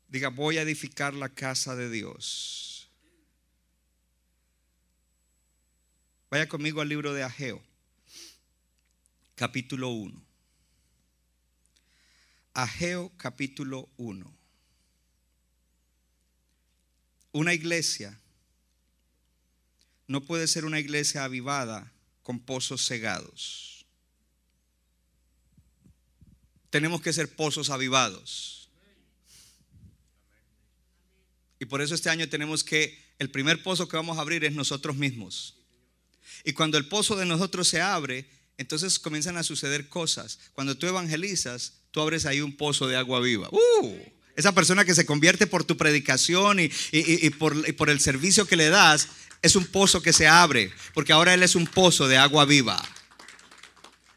[0.08, 2.67] Diga, voy a edificar la casa de Dios.
[6.30, 7.64] Vaya conmigo al libro de Ageo,
[9.36, 10.22] capítulo 1.
[12.54, 14.38] Ageo capítulo 1.
[17.32, 18.20] Una iglesia
[20.08, 23.86] no puede ser una iglesia avivada con pozos cegados.
[26.70, 28.70] Tenemos que ser pozos avivados.
[31.60, 34.54] Y por eso este año tenemos que, el primer pozo que vamos a abrir es
[34.54, 35.57] nosotros mismos.
[36.48, 38.26] Y cuando el pozo de nosotros se abre,
[38.58, 40.40] entonces comienzan a suceder cosas.
[40.54, 43.50] Cuando tú evangelizas, tú abres ahí un pozo de agua viva.
[43.52, 43.98] ¡Uh!
[44.34, 46.70] Esa persona que se convierte por tu predicación y,
[47.32, 49.10] por, por el servicio que le das,
[49.42, 52.82] es un pozo que se abre, porque ahora Él es un pozo de agua viva.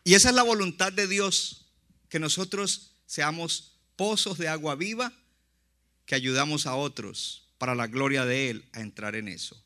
[0.05, 1.67] Y esa es la voluntad de Dios,
[2.09, 5.13] que nosotros seamos pozos de agua viva
[6.07, 9.61] que ayudamos a otros para la gloria de Él a entrar en eso.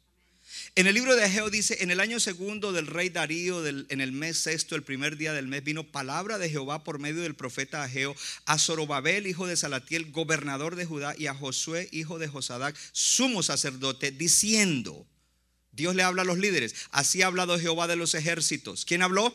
[0.77, 4.11] En el libro de Ageo dice, en el año segundo del rey Darío, en el
[4.11, 7.85] mes sexto, el primer día del mes, vino palabra de Jehová por medio del profeta
[7.85, 12.77] Ageo a Zorobabel, hijo de Salatiel, gobernador de Judá, y a Josué, hijo de Josadac,
[12.91, 15.07] sumo sacerdote, diciendo,
[15.71, 18.85] Dios le habla a los líderes, así ha hablado Jehová de los ejércitos.
[18.85, 19.33] ¿Quién habló?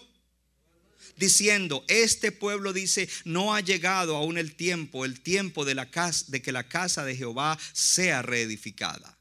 [1.16, 6.26] diciendo, este pueblo dice, no ha llegado aún el tiempo, el tiempo de, la casa,
[6.30, 9.19] de que la casa de Jehová sea reedificada.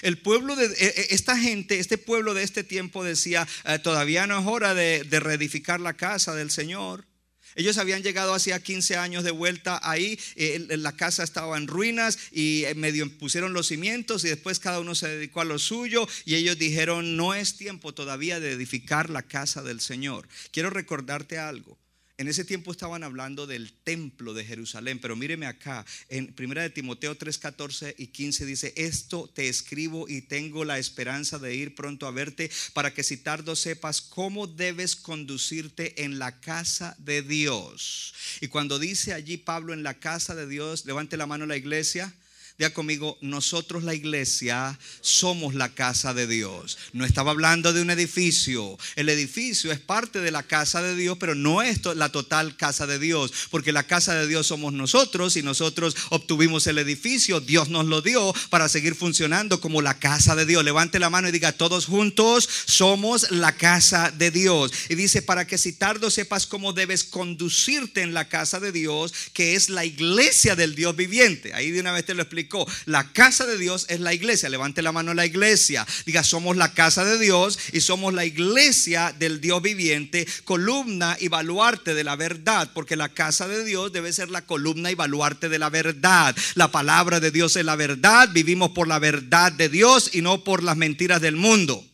[0.00, 4.26] El pueblo de e, e, esta gente, este pueblo de este tiempo decía, eh, todavía
[4.26, 7.06] no es hora de, reedificar la casa del Señor.
[7.54, 12.18] Ellos habían llegado hacía 15 años de vuelta ahí, eh, la casa estaba en ruinas
[12.32, 16.08] y eh, medio pusieron los cimientos y después cada uno se dedicó a lo suyo
[16.24, 20.26] y ellos dijeron, no es tiempo todavía de edificar la casa del Señor.
[20.50, 21.78] Quiero recordarte algo,
[22.18, 26.70] En ese tiempo estaban hablando del templo de Jerusalén, pero míreme acá, en 1 de
[26.70, 31.74] Timoteo 3, 14 y 15 dice, esto te escribo y tengo la esperanza de ir
[31.74, 37.22] pronto a verte para que si tardo sepas cómo debes conducirte en la casa de
[37.22, 38.14] Dios.
[38.40, 42.14] Y cuando dice allí Pablo en la casa de Dios, levante la mano la iglesia,
[42.62, 46.78] Diga conmigo, nosotros la iglesia somos la casa de Dios.
[46.92, 48.78] No estaba hablando de un edificio.
[48.94, 52.86] El edificio es parte de la casa de Dios, pero no es la total casa
[52.86, 57.40] de Dios, porque la casa de Dios somos nosotros y nosotros obtuvimos el edificio.
[57.40, 60.62] Dios nos lo dio para seguir funcionando como la casa de Dios.
[60.62, 64.70] Levante la mano y diga, todos juntos somos la casa de Dios.
[64.88, 69.12] Y dice, para que si tardo sepas cómo debes conducirte en la casa de Dios,
[69.32, 71.54] que es la iglesia del Dios viviente.
[71.54, 72.51] Ahí de una vez te lo explico
[72.86, 74.48] la casa de Dios es la iglesia.
[74.48, 75.86] Levante la mano la iglesia.
[76.06, 81.28] Diga, somos la casa de Dios y somos la iglesia del Dios viviente, columna y
[81.28, 85.48] baluarte de la verdad, porque la casa de Dios debe ser la columna y baluarte
[85.48, 86.34] de la verdad.
[86.54, 88.28] La palabra de Dios es la verdad.
[88.32, 91.84] Vivimos por la verdad de Dios y no por las mentiras del mundo.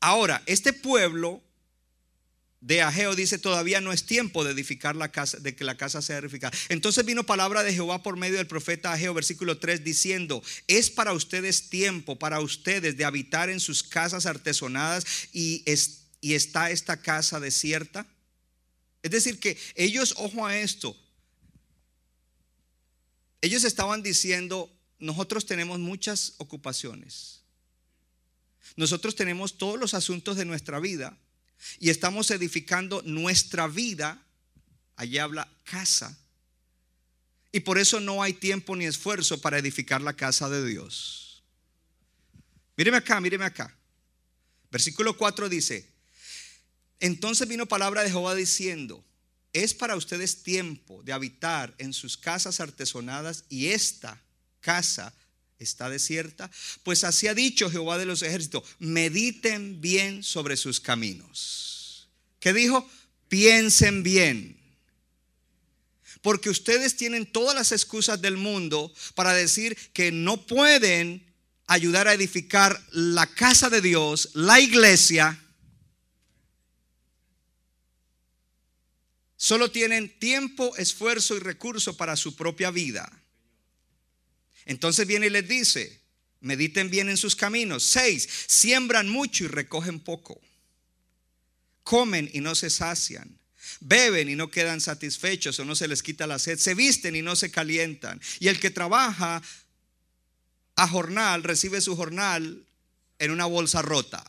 [0.00, 1.42] Ahora, este pueblo
[2.66, 6.02] de Ageo dice, todavía no es tiempo de edificar la casa, de que la casa
[6.02, 6.52] sea edificada.
[6.68, 11.12] Entonces vino palabra de Jehová por medio del profeta Ageo, versículo 3, diciendo, es para
[11.12, 15.64] ustedes tiempo, para ustedes de habitar en sus casas artesonadas y,
[16.20, 18.04] y está esta casa desierta.
[19.00, 20.96] Es decir, que ellos, ojo a esto,
[23.42, 27.42] ellos estaban diciendo, nosotros tenemos muchas ocupaciones.
[28.74, 31.16] Nosotros tenemos todos los asuntos de nuestra vida
[31.78, 34.22] y estamos edificando nuestra vida,
[34.96, 36.16] allí habla casa.
[37.52, 41.42] Y por eso no hay tiempo ni esfuerzo para edificar la casa de Dios.
[42.76, 43.74] Míreme acá, míreme acá.
[44.70, 45.88] Versículo 4 dice,
[47.00, 49.04] entonces vino palabra de Jehová diciendo,
[49.52, 54.20] es para ustedes tiempo de habitar en sus casas artesonadas y esta
[54.60, 55.14] casa
[55.58, 56.50] está desierta?
[56.82, 62.08] Pues así ha dicho Jehová de los ejércitos, mediten bien sobre sus caminos.
[62.40, 62.88] ¿Qué dijo?
[63.28, 64.56] Piensen bien.
[66.22, 71.24] Porque ustedes tienen todas las excusas del mundo para decir que no pueden
[71.66, 75.40] ayudar a edificar la casa de Dios, la iglesia.
[79.36, 83.10] Solo tienen tiempo, esfuerzo y recurso para su propia vida.
[84.66, 86.00] Entonces viene y les dice,
[86.40, 87.84] mediten bien en sus caminos.
[87.84, 90.40] Seis, siembran mucho y recogen poco.
[91.84, 93.38] Comen y no se sacian.
[93.80, 96.58] Beben y no quedan satisfechos o no se les quita la sed.
[96.58, 98.20] Se visten y no se calientan.
[98.40, 99.42] Y el que trabaja
[100.74, 102.66] a jornal recibe su jornal
[103.18, 104.24] en una bolsa rota.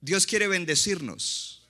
[0.00, 1.66] Dios quiere bendecirnos,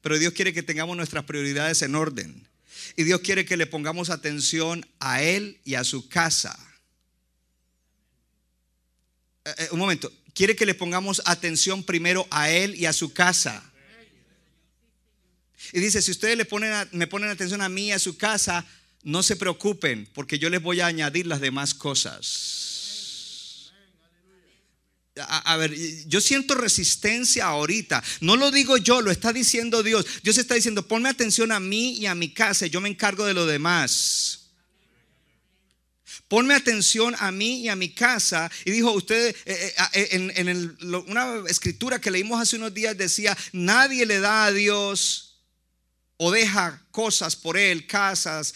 [0.00, 2.48] pero Dios quiere que tengamos nuestras prioridades en orden.
[2.96, 6.58] Y Dios quiere que le pongamos atención a Él y a su casa.
[9.44, 13.12] Eh, eh, un momento, quiere que le pongamos atención primero a Él y a su
[13.12, 13.62] casa.
[15.72, 18.66] Y dice, si ustedes le ponen me ponen atención a mí y a su casa,
[19.02, 22.65] no se preocupen, porque yo les voy a añadir las demás cosas
[25.18, 25.74] a, ver,
[26.06, 28.02] yo siento resistencia ahorita.
[28.20, 30.04] No lo digo yo, lo está diciendo Dios.
[30.22, 33.34] Dios está diciendo, ponme atención a mí y a mi casa, yo me encargo de
[33.34, 34.42] lo demás.
[36.28, 38.50] Ponme atención a mí y a mi casa.
[38.64, 43.36] Y dijo, usted, eh, eh, eh, en, una escritura que leímos hace unos días decía,
[43.52, 45.22] nadie le da a Dios
[46.18, 48.54] o deja cosas por él, casas,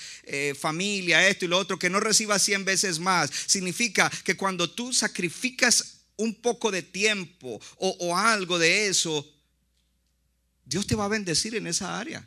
[0.59, 3.31] familia, esto y lo otro, que no reciba cien veces más.
[3.47, 9.27] Significa que cuando tú sacrificas un poco de tiempo o, algo de eso,
[10.65, 12.27] Dios te va a bendecir en esa área.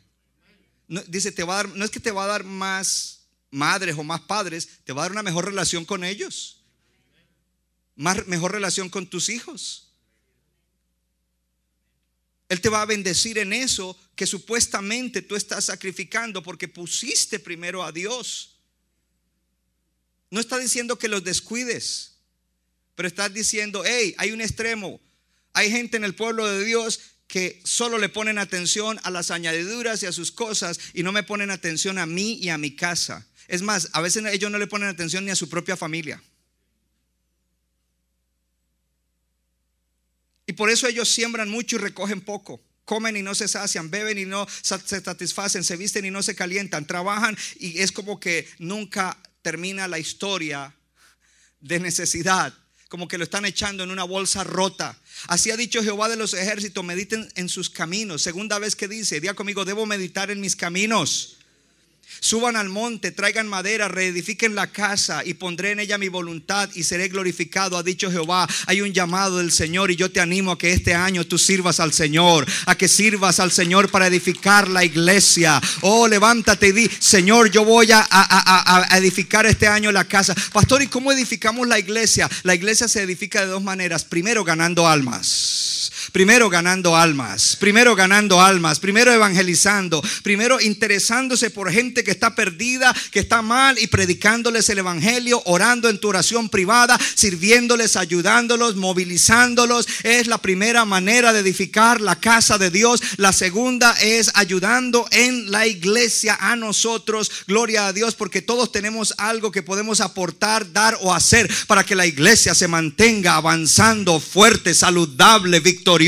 [0.88, 3.22] No, dice, te va a dar, no es que te va a dar más
[3.52, 6.62] madres o más padres, te va a dar una mejor relación con ellos.
[7.96, 9.92] Más, mejor relación con tus hijos.
[12.50, 17.84] Él te va a bendecir en eso que supuestamente tú estás sacrificando porque pusiste primero
[17.84, 18.58] a Dios.
[20.32, 22.13] No está diciendo que los descuides.
[22.96, 25.02] Pero estás diciendo, hey, hay un extremo.
[25.54, 30.04] Hay gente en el pueblo de Dios que solo le ponen atención a las añadiduras
[30.04, 33.26] y a sus cosas y no me ponen atención a mí y a mi casa.
[33.48, 36.22] Es más, a veces ellos no le ponen atención ni a su propia familia.
[40.46, 42.62] Y por eso ellos siembran mucho y recogen poco.
[42.86, 46.36] Comen y no se sacian, beben y no se satisfacen, se visten y no se
[46.36, 50.76] calientan, trabajan y es como que nunca termina la historia
[51.62, 52.54] de necesidad
[52.94, 54.96] como que lo están echando en una bolsa rota.
[55.26, 58.22] Así ha dicho Jehová de los ejércitos, mediten en sus caminos.
[58.22, 61.38] Segunda vez que dice, día conmigo, debo meditar en mis caminos.
[62.20, 66.84] Suban al monte, traigan madera, reedifiquen la casa y pondré en ella mi voluntad y
[66.84, 68.48] seré glorificado, ha dicho Jehová.
[68.68, 71.80] Hay un llamado del Señor y yo te animo a que este año tú sirvas
[71.80, 75.62] al Señor, a que sirvas al Señor para edificar la iglesia.
[75.82, 80.06] Oh, levántate y di, Señor, yo voy a, a- a- a edificar este año la
[80.06, 80.34] casa.
[80.54, 82.30] Pastor, ¿y cómo edificamos la iglesia?
[82.44, 84.06] La iglesia se edifica de dos maneras.
[84.06, 85.92] Primero, ganando almas.
[86.14, 92.96] Primero ganando almas, primero ganando almas, primero evangelizando, primero interesándose por gente que está perdida,
[93.10, 99.88] que está mal y predicándoles el evangelio, orando en tu oración privada, sirviéndoles, ayudándolos, movilizándolos.
[100.04, 103.02] Es la primera manera de edificar la casa de Dios.
[103.18, 107.32] La segunda es ayudando en la iglesia a nosotros.
[107.48, 111.96] Gloria a Dios porque todos tenemos algo que podemos aportar, dar o hacer para que
[111.96, 116.03] la iglesia se mantenga avanzando fuerte, saludable, victoriosa,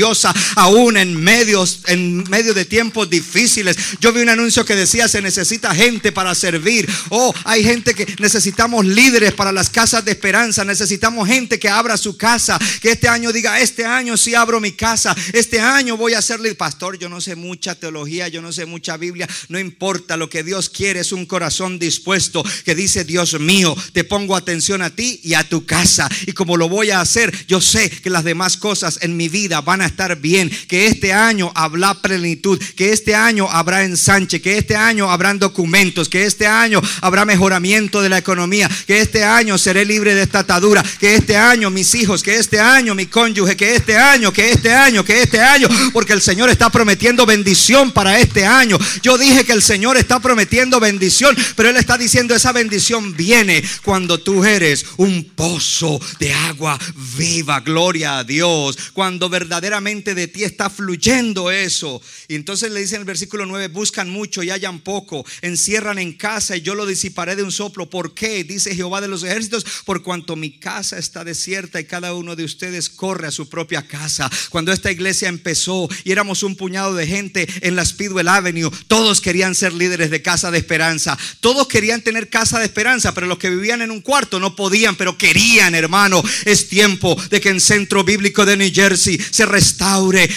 [0.54, 3.76] aún en medios, en medio de tiempos difíciles.
[4.00, 6.88] Yo vi un anuncio que decía se necesita gente para servir.
[7.10, 10.64] Oh, hay gente que necesitamos líderes para las casas de esperanza.
[10.64, 12.58] Necesitamos gente que abra su casa.
[12.80, 15.14] Que este año diga, este año sí abro mi casa.
[15.32, 16.56] Este año voy a ser líder.
[16.56, 19.28] Pastor, yo no sé mucha teología, yo no sé mucha Biblia.
[19.48, 24.04] No importa, lo que Dios quiere es un corazón dispuesto que dice, Dios mío, te
[24.04, 26.08] pongo atención a ti y a tu casa.
[26.26, 29.60] Y como lo voy a hacer, yo sé que las demás cosas en mi vida
[29.60, 30.50] van a estar bien.
[30.68, 32.62] Que este año habrá plenitud.
[32.76, 34.40] Que este año habrá ensanche.
[34.40, 36.08] Que este año habrán documentos.
[36.08, 38.70] Que este año habrá mejoramiento de la economía.
[38.86, 40.82] Que este año seré libre de esta atadura.
[40.98, 42.22] Que este año mis hijos.
[42.22, 43.56] Que este año mi cónyuge.
[43.56, 45.68] Que este año, que este año, que este año.
[45.92, 48.78] Porque el Señor está prometiendo bendición para este año.
[49.02, 51.36] Yo dije que el Señor está prometiendo bendición.
[51.54, 56.78] Pero Él está diciendo esa bendición viene cuando tú eres un pozo de agua
[57.16, 57.60] viva.
[57.60, 58.76] Gloria a Dios.
[58.92, 62.00] Cuando verdaderamente de ti está fluyendo eso.
[62.28, 66.14] Y entonces le dice en el versículo 9, buscan mucho y hallan poco, encierran en
[66.14, 67.90] casa y yo lo disiparé de un soplo.
[67.90, 68.42] ¿Por qué?
[68.42, 72.44] Dice Jehová de los ejércitos, por cuanto mi casa está desierta y cada uno de
[72.44, 74.30] ustedes corre a su propia casa.
[74.48, 79.20] Cuando esta iglesia empezó y éramos un puñado de gente en la Speedwell Avenue, todos
[79.20, 81.18] querían ser líderes de casa de esperanza.
[81.40, 84.96] Todos querían tener casa de esperanza, pero los que vivían en un cuarto no podían,
[84.96, 86.22] pero querían, hermano.
[86.46, 89.44] Es tiempo de que en Centro Bíblico de New Jersey se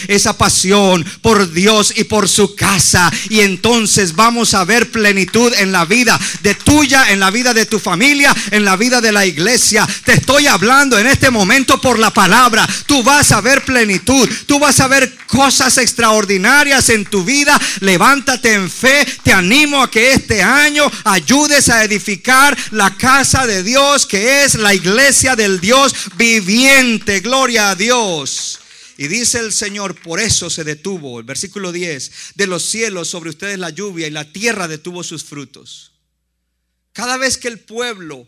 [0.08, 3.12] esa pasión por Dios y por su casa.
[3.30, 7.66] Y entonces vamos a ver plenitud en la vida de tuya, en la vida de
[7.66, 9.88] tu familia, en la vida de la iglesia.
[10.04, 12.68] Te estoy hablando en este momento por la palabra.
[12.86, 14.28] Tú vas a ver plenitud.
[14.46, 17.60] Tú vas a ver cosas extraordinarias en tu vida.
[17.80, 19.06] Levántate en fe.
[19.24, 24.56] Te animo a que este año ayudes a edificar la casa de Dios, que es
[24.56, 27.20] la iglesia del Dios viviente.
[27.22, 28.60] Gloria a Dios.
[29.00, 33.30] Y dice el Señor, por eso se detuvo, el versículo 10, de los cielos sobre
[33.30, 35.94] ustedes la lluvia y la tierra detuvo sus frutos.
[36.92, 38.28] Cada vez que el pueblo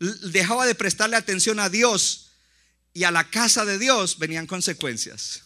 [0.00, 2.32] dejaba de prestarle atención a Dios
[2.92, 5.44] y a la casa de Dios, venían consecuencias.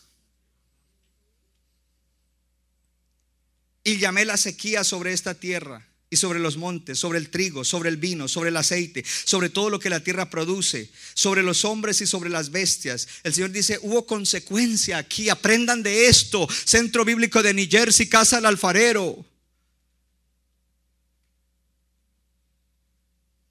[3.85, 7.89] Y llamé la sequía sobre esta tierra y sobre los montes, sobre el trigo, sobre
[7.89, 12.03] el vino, sobre el aceite, sobre todo lo que la tierra produce, sobre los hombres
[12.03, 13.09] y sobre las bestias.
[13.23, 16.47] El Señor dice, hubo consecuencia aquí, aprendan de esto.
[16.67, 19.25] Centro Bíblico de New Jersey, Casa del Alfarero.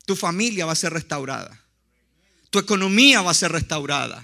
[0.05, 1.59] Tu familia va a ser restaurada.
[2.51, 4.24] Tu economía va a ser restaurada.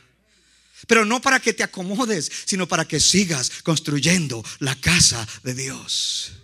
[0.86, 6.37] Pero no para que te acomodes, sino para que sigas construyendo la casa de Dios.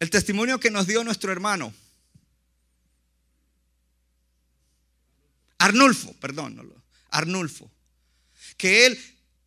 [0.00, 1.72] El testimonio que nos dio nuestro hermano,
[5.58, 6.72] Arnulfo, perdón,
[7.10, 7.70] Arnulfo,
[8.56, 8.98] que él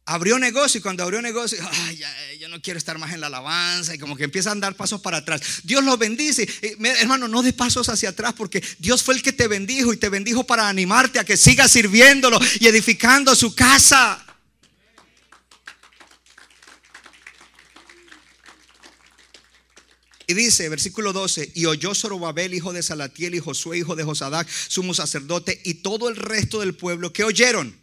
[0.06, 3.28] abrió negocio y cuando abrió negocio, ay, ya, yo no quiero estar más en la
[3.28, 5.42] alabanza y como que empieza a dar pasos para atrás.
[5.64, 6.48] Dios los bendice.
[6.62, 9.98] Eh, hermano, no des pasos hacia atrás porque Dios fue el que te bendijo y
[9.98, 14.26] te bendijo para animarte a que sigas sirviéndolo y edificando su casa.
[20.32, 24.48] Y dice, versículo 12, y oyó Zorobabel, hijo de Salatiel, y Josué, hijo de Josadac,
[24.48, 27.81] sumo sacerdote, y todo el resto del pueblo que oyeron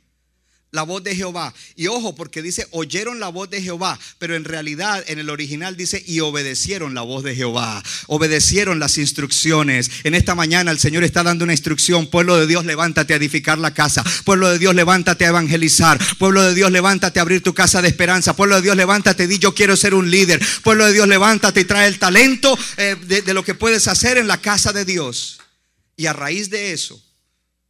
[0.70, 1.54] la voz de Jehová.
[1.76, 5.76] Y ojo, porque dice, oyeron la voz de Jehová, pero en realidad en el original
[5.76, 9.90] dice, y obedecieron la voz de Jehová, obedecieron las instrucciones.
[10.04, 13.58] En esta mañana el Señor está dando una instrucción, pueblo de Dios, levántate a edificar
[13.58, 17.54] la casa, pueblo de Dios, levántate a evangelizar, pueblo de Dios, levántate a abrir tu
[17.54, 20.92] casa de esperanza, pueblo de Dios, levántate, di yo quiero ser un líder, pueblo de
[20.92, 24.72] Dios, levántate y trae el talento eh, de, lo que puedes hacer en la casa
[24.72, 25.38] de Dios.
[25.96, 27.02] Y a raíz de eso,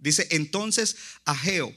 [0.00, 0.94] Dice, entonces
[1.24, 1.74] Ageo,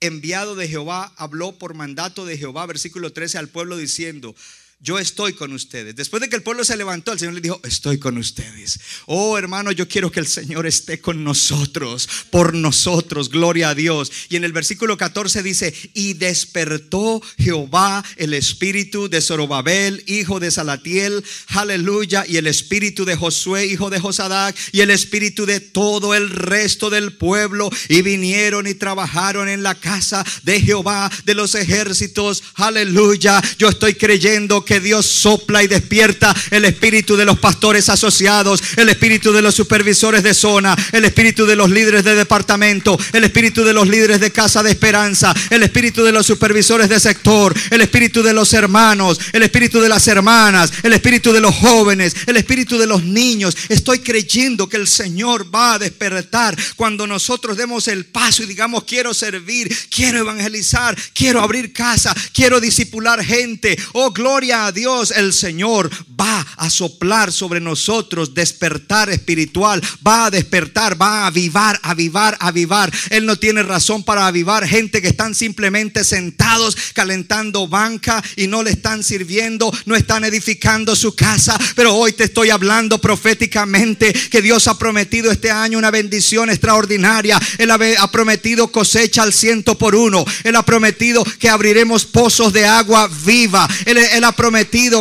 [0.00, 4.34] enviado de Jehová, habló por mandato de Jehová, versículo 13, al pueblo diciendo,
[4.78, 5.96] yo estoy con ustedes.
[5.96, 8.78] Después de que el pueblo se levantó, el Señor le dijo, estoy con ustedes.
[9.06, 14.12] Oh hermano, yo quiero que el Señor esté con nosotros, por nosotros, gloria a Dios.
[14.28, 20.50] Y en el versículo 14 dice, y despertó Jehová el espíritu de Zorobabel, hijo de
[20.50, 26.14] Salatiel, aleluya, y el espíritu de Josué, hijo de Josadac, y el espíritu de todo
[26.14, 31.54] el resto del pueblo, y vinieron y trabajaron en la casa de Jehová de los
[31.54, 33.42] ejércitos, aleluya.
[33.58, 38.90] Yo estoy creyendo que Dios sopla y despierta el espíritu de los pastores asociados, el
[38.90, 43.64] espíritu de los supervisores de zona, el espíritu de los líderes de departamento, el espíritu
[43.64, 47.80] de los líderes de casa de esperanza, el espíritu de los supervisores de sector, el
[47.80, 52.36] espíritu de los hermanos, el espíritu de las hermanas, el espíritu de los jóvenes, el
[52.36, 53.56] espíritu de los niños.
[53.68, 58.84] Estoy creyendo que el Señor va a despertar cuando nosotros demos el paso y digamos
[58.84, 63.78] quiero servir, quiero evangelizar, quiero abrir casa, quiero disipular gente.
[63.92, 70.30] Oh, gloria a Dios, el Señor va a soplar sobre nosotros despertar espiritual, va a
[70.30, 72.92] despertar, va a avivar, avivar, avivar.
[73.10, 78.62] Él no tiene razón para avivar gente que están simplemente sentados calentando banca y no
[78.62, 81.58] le están sirviendo, no están edificando su casa.
[81.74, 87.40] Pero hoy te estoy hablando proféticamente que Dios ha prometido este año una bendición extraordinaria.
[87.58, 90.24] Él ha prometido cosecha al ciento por uno.
[90.44, 93.68] Él ha prometido que abriremos pozos de agua viva.
[93.84, 94.45] Él, él ha prometido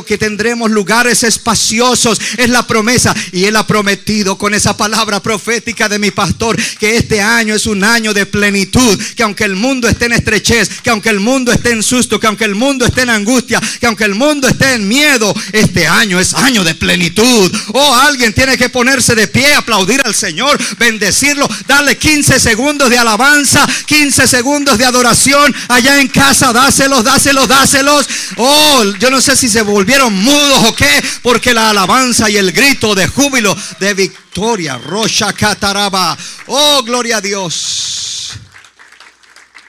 [0.06, 2.20] que tendremos lugares espaciosos.
[2.38, 3.14] Es la promesa.
[3.32, 7.66] Y Él ha prometido con esa palabra profética de mi pastor que este año es
[7.66, 9.02] un año de plenitud.
[9.16, 12.28] Que aunque el mundo esté en estrechez, que aunque el mundo esté en susto, que
[12.28, 16.20] aunque el mundo esté en angustia, que aunque el mundo esté en miedo, este año
[16.20, 17.52] es año de plenitud.
[17.74, 22.98] Oh, alguien tiene que ponerse de pie, aplaudir al Señor, bendecirlo, darle 15 segundos de
[22.98, 26.52] alabanza, 15 segundos de adoración allá en casa.
[26.52, 28.08] Dáselos, dáselos, dáselos.
[28.38, 32.52] Oh, yo no sé si se volvieron mudos o qué, porque la alabanza y el
[32.52, 36.18] grito de júbilo, de victoria, Rocha Cataraba.
[36.48, 38.32] Oh, gloria a Dios.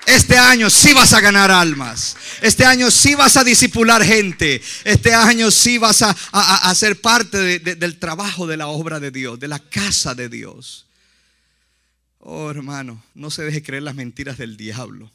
[0.07, 2.17] Este año sí vas a ganar almas.
[2.41, 4.63] Este año sí vas a disipular gente.
[4.85, 9.41] Este año sí vas a, a, ser parte del trabajo de la obra de Dios,
[9.41, 10.87] de la casa de Dios.
[12.21, 15.11] Oh, hermano, no se deje creer las mentiras del diablo.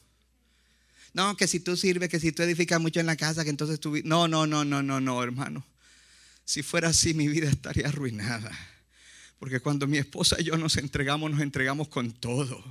[1.13, 3.79] No, que si tú sirves, que si tú edificas mucho en la casa, que entonces
[3.79, 3.97] tú...
[4.03, 5.65] No, no, no, no, no, no, hermano.
[6.45, 8.51] Si fuera así, mi vida estaría arruinada.
[9.39, 12.63] Porque cuando mi esposa y yo nos entregamos, nos entregamos con todo.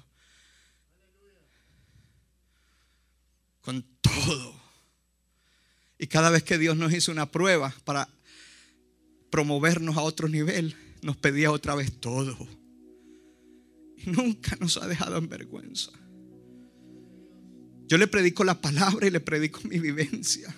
[3.61, 4.61] Con todo.
[5.99, 8.09] Y cada vez que Dios nos hizo una prueba para
[9.31, 12.39] promovernos a otro nivel, nos pedía otra vez todo.
[13.99, 15.93] Y nunca nos ha dejado en vergüenza.
[17.91, 20.55] Yo le predico la palabra y le predico mi vivencia.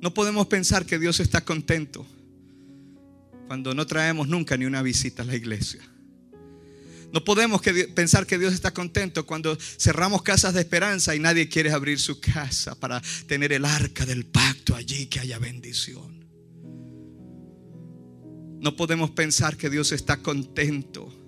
[0.00, 2.06] No podemos pensar que Dios está contento
[3.46, 5.82] cuando no traemos nunca ni una visita a la iglesia.
[7.12, 7.60] No podemos
[7.94, 12.20] pensar que Dios está contento cuando cerramos casas de esperanza y nadie quiere abrir su
[12.20, 16.24] casa para tener el arca del pacto allí que haya bendición.
[18.60, 21.19] No podemos pensar que Dios está contento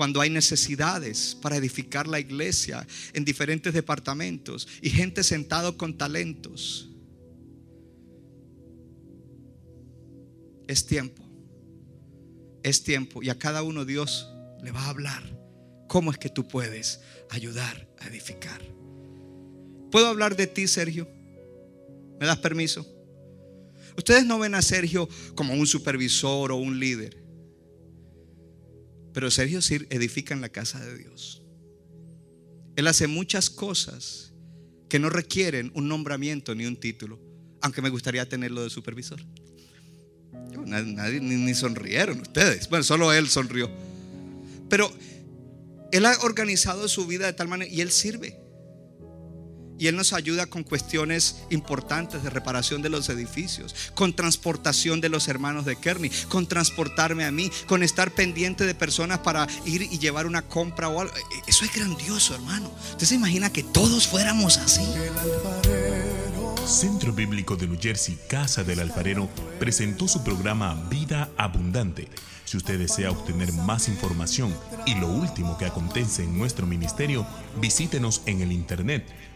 [0.00, 6.88] cuando hay necesidades para edificar la iglesia en diferentes departamentos y gente sentado con talentos.
[10.66, 11.22] Es tiempo.
[12.62, 13.22] Es tiempo.
[13.22, 14.26] Y a cada uno Dios
[14.62, 15.22] le va a hablar.
[15.86, 18.62] ¿Cómo es que tú puedes ayudar a edificar?
[19.90, 21.06] ¿Puedo hablar de ti, Sergio?
[22.18, 22.86] ¿Me das permiso?
[23.98, 27.19] Ustedes no ven a Sergio como un supervisor o un líder.
[29.12, 31.42] Pero Sergio Sir edifica en la casa de Dios.
[32.76, 34.32] Él hace muchas cosas
[34.88, 37.20] que no requieren un nombramiento ni un título,
[37.60, 39.20] aunque me gustaría tenerlo de supervisor.
[40.66, 42.68] nadie, ni, sonrieron ustedes.
[42.68, 43.70] Bueno, solo él sonrió.
[44.68, 44.92] Pero
[45.92, 48.38] él ha organizado su vida de tal manera y él sirve.
[49.80, 55.08] Y Él nos ayuda con cuestiones importantes de reparación de los edificios, con transportación de
[55.08, 59.80] los hermanos de Kearney, con transportarme a mí, con estar pendiente de personas para ir
[59.82, 61.16] y llevar una compra o algo.
[61.16, 62.70] E, eso es grandioso, hermano.
[62.90, 64.82] Usted se imagina que todos fuéramos así.
[64.82, 69.28] El alfarero Centro Bíblico de New Jersey, Casa del Alfarero,
[69.58, 72.08] presentó su programa Vida Abundante.
[72.44, 74.54] Si usted desea obtener más información
[74.86, 77.26] y lo último que acontece en nuestro ministerio,
[77.60, 79.06] visítenos en el internet